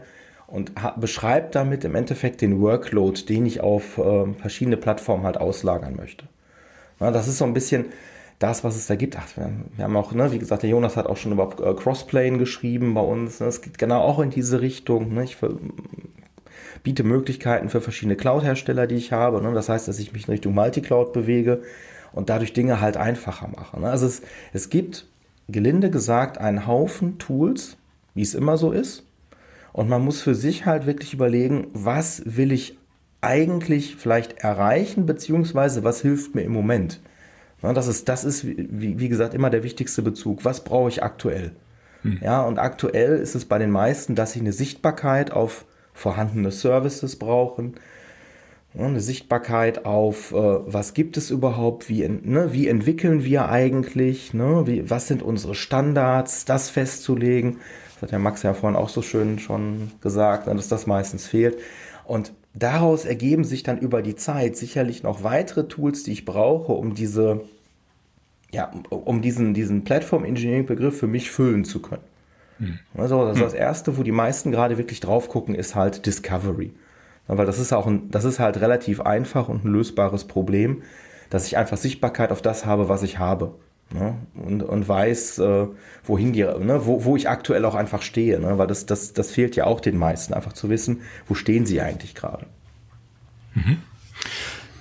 und 0.47 0.73
beschreibt 0.99 1.55
damit 1.55 1.83
im 1.85 1.95
Endeffekt 1.95 2.41
den 2.41 2.61
Workload, 2.61 3.21
den 3.27 3.45
ich 3.45 3.61
auf 3.61 3.97
äh, 3.97 4.33
verschiedene 4.33 4.77
Plattformen 4.77 5.23
halt 5.23 5.37
auslagern 5.37 5.95
möchte. 5.95 6.25
Ja, 6.99 7.11
das 7.11 7.27
ist 7.27 7.37
so 7.37 7.45
ein 7.45 7.53
bisschen 7.53 7.85
das, 8.39 8.63
was 8.63 8.75
es 8.75 8.87
da 8.87 8.95
gibt. 8.95 9.17
Ach, 9.17 9.27
wir, 9.37 9.51
wir 9.75 9.85
haben 9.85 9.95
auch, 9.95 10.11
ne, 10.11 10.31
wie 10.31 10.39
gesagt, 10.39 10.63
der 10.63 10.69
Jonas 10.69 10.97
hat 10.97 11.07
auch 11.07 11.17
schon 11.17 11.31
über 11.31 11.49
äh, 11.63 11.73
Crossplane 11.73 12.37
geschrieben 12.37 12.93
bei 12.93 13.01
uns. 13.01 13.41
Es 13.41 13.61
geht 13.61 13.77
genau 13.77 14.01
auch 14.01 14.19
in 14.19 14.29
diese 14.29 14.61
Richtung. 14.61 15.13
Ne? 15.13 15.23
Ich 15.23 15.37
biete 16.83 17.03
Möglichkeiten 17.03 17.69
für 17.69 17.81
verschiedene 17.81 18.15
Cloud-Hersteller, 18.15 18.87
die 18.87 18.95
ich 18.95 19.11
habe. 19.11 19.41
Ne? 19.41 19.53
Das 19.53 19.69
heißt, 19.69 19.87
dass 19.87 19.99
ich 19.99 20.13
mich 20.13 20.27
in 20.27 20.31
Richtung 20.31 20.53
Multicloud 20.53 21.13
bewege 21.13 21.61
und 22.11 22.29
dadurch 22.29 22.53
Dinge 22.53 22.81
halt 22.81 22.97
einfacher 22.97 23.47
mache. 23.47 23.79
Ne? 23.79 23.89
Also 23.89 24.05
es, 24.05 24.21
es 24.53 24.69
gibt, 24.69 25.07
gelinde 25.47 25.89
gesagt, 25.89 26.37
einen 26.37 26.67
Haufen 26.67 27.17
Tools, 27.17 27.77
wie 28.13 28.21
es 28.21 28.33
immer 28.33 28.57
so 28.57 28.71
ist. 28.71 29.03
Und 29.73 29.89
man 29.89 30.03
muss 30.03 30.21
für 30.21 30.35
sich 30.35 30.65
halt 30.65 30.85
wirklich 30.85 31.13
überlegen, 31.13 31.67
was 31.73 32.21
will 32.25 32.51
ich 32.51 32.77
eigentlich 33.19 33.95
vielleicht 33.97 34.39
erreichen, 34.39 35.05
beziehungsweise 35.05 35.83
was 35.83 36.01
hilft 36.01 36.35
mir 36.35 36.43
im 36.43 36.53
Moment. 36.53 37.01
Ne? 37.61 37.73
Das 37.73 37.87
ist, 37.87 38.07
das 38.07 38.23
ist 38.23 38.45
wie, 38.45 38.99
wie 38.99 39.09
gesagt, 39.09 39.33
immer 39.33 39.49
der 39.49 39.63
wichtigste 39.63 40.01
Bezug. 40.01 40.45
Was 40.45 40.63
brauche 40.63 40.89
ich 40.89 41.03
aktuell? 41.03 41.51
Hm. 42.03 42.19
Ja, 42.21 42.41
und 42.43 42.59
aktuell 42.59 43.17
ist 43.17 43.35
es 43.35 43.45
bei 43.45 43.57
den 43.57 43.71
meisten, 43.71 44.15
dass 44.15 44.33
sie 44.33 44.39
eine 44.39 44.53
Sichtbarkeit 44.53 45.31
auf 45.31 45.65
vorhandene 45.95 46.51
Services 46.51 47.15
brauchen, 47.15 47.75
eine 48.77 48.99
Sichtbarkeit 48.99 49.85
auf, 49.85 50.31
äh, 50.33 50.35
was 50.35 50.93
gibt 50.93 51.17
es 51.17 51.31
überhaupt, 51.31 51.89
wie, 51.89 52.07
ne, 52.07 52.51
wie 52.51 52.67
entwickeln 52.67 53.23
wir 53.23 53.49
eigentlich, 53.49 54.33
ne, 54.33 54.63
wie, 54.65 54.89
was 54.89 55.07
sind 55.07 55.23
unsere 55.23 55.55
Standards, 55.55 56.45
das 56.45 56.69
festzulegen. 56.69 57.57
Das 57.93 58.03
hat 58.03 58.11
der 58.11 58.19
Max 58.19 58.43
ja 58.43 58.53
vorhin 58.53 58.77
auch 58.77 58.89
so 58.89 59.01
schön 59.01 59.39
schon 59.39 59.91
gesagt, 60.01 60.47
ne, 60.47 60.55
dass 60.55 60.67
das 60.67 60.87
meistens 60.87 61.25
fehlt. 61.25 61.57
Und 62.03 62.33
daraus 62.53 63.05
ergeben 63.05 63.45
sich 63.45 63.63
dann 63.63 63.77
über 63.77 64.01
die 64.01 64.15
Zeit 64.15 64.57
sicherlich 64.57 65.03
noch 65.03 65.23
weitere 65.23 65.67
Tools, 65.67 66.03
die 66.03 66.11
ich 66.11 66.25
brauche, 66.25 66.73
um 66.73 66.95
diese, 66.95 67.41
ja, 68.51 68.71
um 68.89 69.21
diesen, 69.21 69.53
diesen 69.53 69.85
Platform 69.85 70.25
Engineering 70.25 70.65
Begriff 70.65 70.99
für 70.99 71.07
mich 71.07 71.31
füllen 71.31 71.63
zu 71.63 71.81
können. 71.81 72.03
Hm. 72.59 72.79
Also 72.95 73.25
das, 73.25 73.39
das 73.39 73.53
erste, 73.53 73.97
wo 73.97 74.03
die 74.03 74.11
meisten 74.11 74.51
gerade 74.51 74.77
wirklich 74.77 74.99
drauf 74.99 75.29
gucken, 75.29 75.55
ist 75.55 75.75
halt 75.75 76.05
Discovery. 76.05 76.73
Weil 77.27 77.45
das 77.45 77.59
ist 77.59 77.73
auch 77.73 77.87
ein, 77.87 78.11
das 78.11 78.23
ist 78.23 78.39
halt 78.39 78.61
relativ 78.61 79.01
einfach 79.01 79.49
und 79.49 79.65
ein 79.65 79.71
lösbares 79.71 80.25
Problem, 80.25 80.83
dass 81.29 81.47
ich 81.47 81.57
einfach 81.57 81.77
Sichtbarkeit 81.77 82.31
auf 82.31 82.41
das 82.41 82.65
habe, 82.65 82.87
was 82.87 83.03
ich 83.03 83.17
habe. 83.17 83.55
Ne? 83.91 84.15
Und, 84.35 84.63
und 84.63 84.87
weiß, 84.87 85.39
äh, 85.39 85.67
wohin 86.03 86.33
die, 86.33 86.43
ne? 86.43 86.85
wo, 86.85 87.03
wo 87.03 87.15
ich 87.15 87.29
aktuell 87.29 87.65
auch 87.65 87.75
einfach 87.75 88.01
stehe. 88.01 88.39
Ne? 88.39 88.57
Weil 88.57 88.67
das, 88.67 88.85
das, 88.85 89.13
das 89.13 89.31
fehlt 89.31 89.55
ja 89.55 89.65
auch 89.65 89.79
den 89.79 89.97
meisten, 89.97 90.33
einfach 90.33 90.53
zu 90.53 90.69
wissen, 90.69 91.01
wo 91.27 91.33
stehen 91.33 91.65
sie 91.65 91.81
eigentlich 91.81 92.15
gerade. 92.15 92.45
Mhm. 93.53 93.77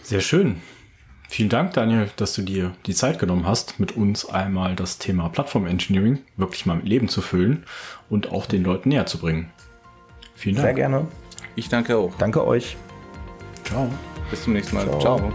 Sehr 0.02 0.20
schön. 0.20 0.60
Vielen 1.28 1.48
Dank, 1.48 1.72
Daniel, 1.72 2.10
dass 2.16 2.34
du 2.34 2.42
dir 2.42 2.72
die 2.86 2.94
Zeit 2.94 3.18
genommen 3.18 3.46
hast, 3.46 3.80
mit 3.80 3.92
uns 3.92 4.28
einmal 4.28 4.76
das 4.76 4.98
Thema 4.98 5.28
Plattform 5.28 5.66
Engineering 5.66 6.20
wirklich 6.36 6.64
mal 6.66 6.76
mit 6.76 6.86
Leben 6.86 7.08
zu 7.08 7.22
füllen 7.22 7.64
und 8.08 8.30
auch 8.30 8.46
den 8.46 8.62
Leuten 8.62 8.90
näher 8.90 9.06
zu 9.06 9.18
bringen. 9.18 9.50
Vielen 10.34 10.56
Dank. 10.56 10.66
Sehr 10.66 10.74
gerne. 10.74 11.06
Ich 11.56 11.68
danke 11.68 11.96
auch. 11.96 12.14
Danke 12.18 12.46
euch. 12.46 12.76
Ciao. 13.64 13.88
Bis 14.30 14.44
zum 14.44 14.52
nächsten 14.52 14.76
Mal. 14.76 14.84
Ciao. 14.86 15.00
Ciao. 15.00 15.32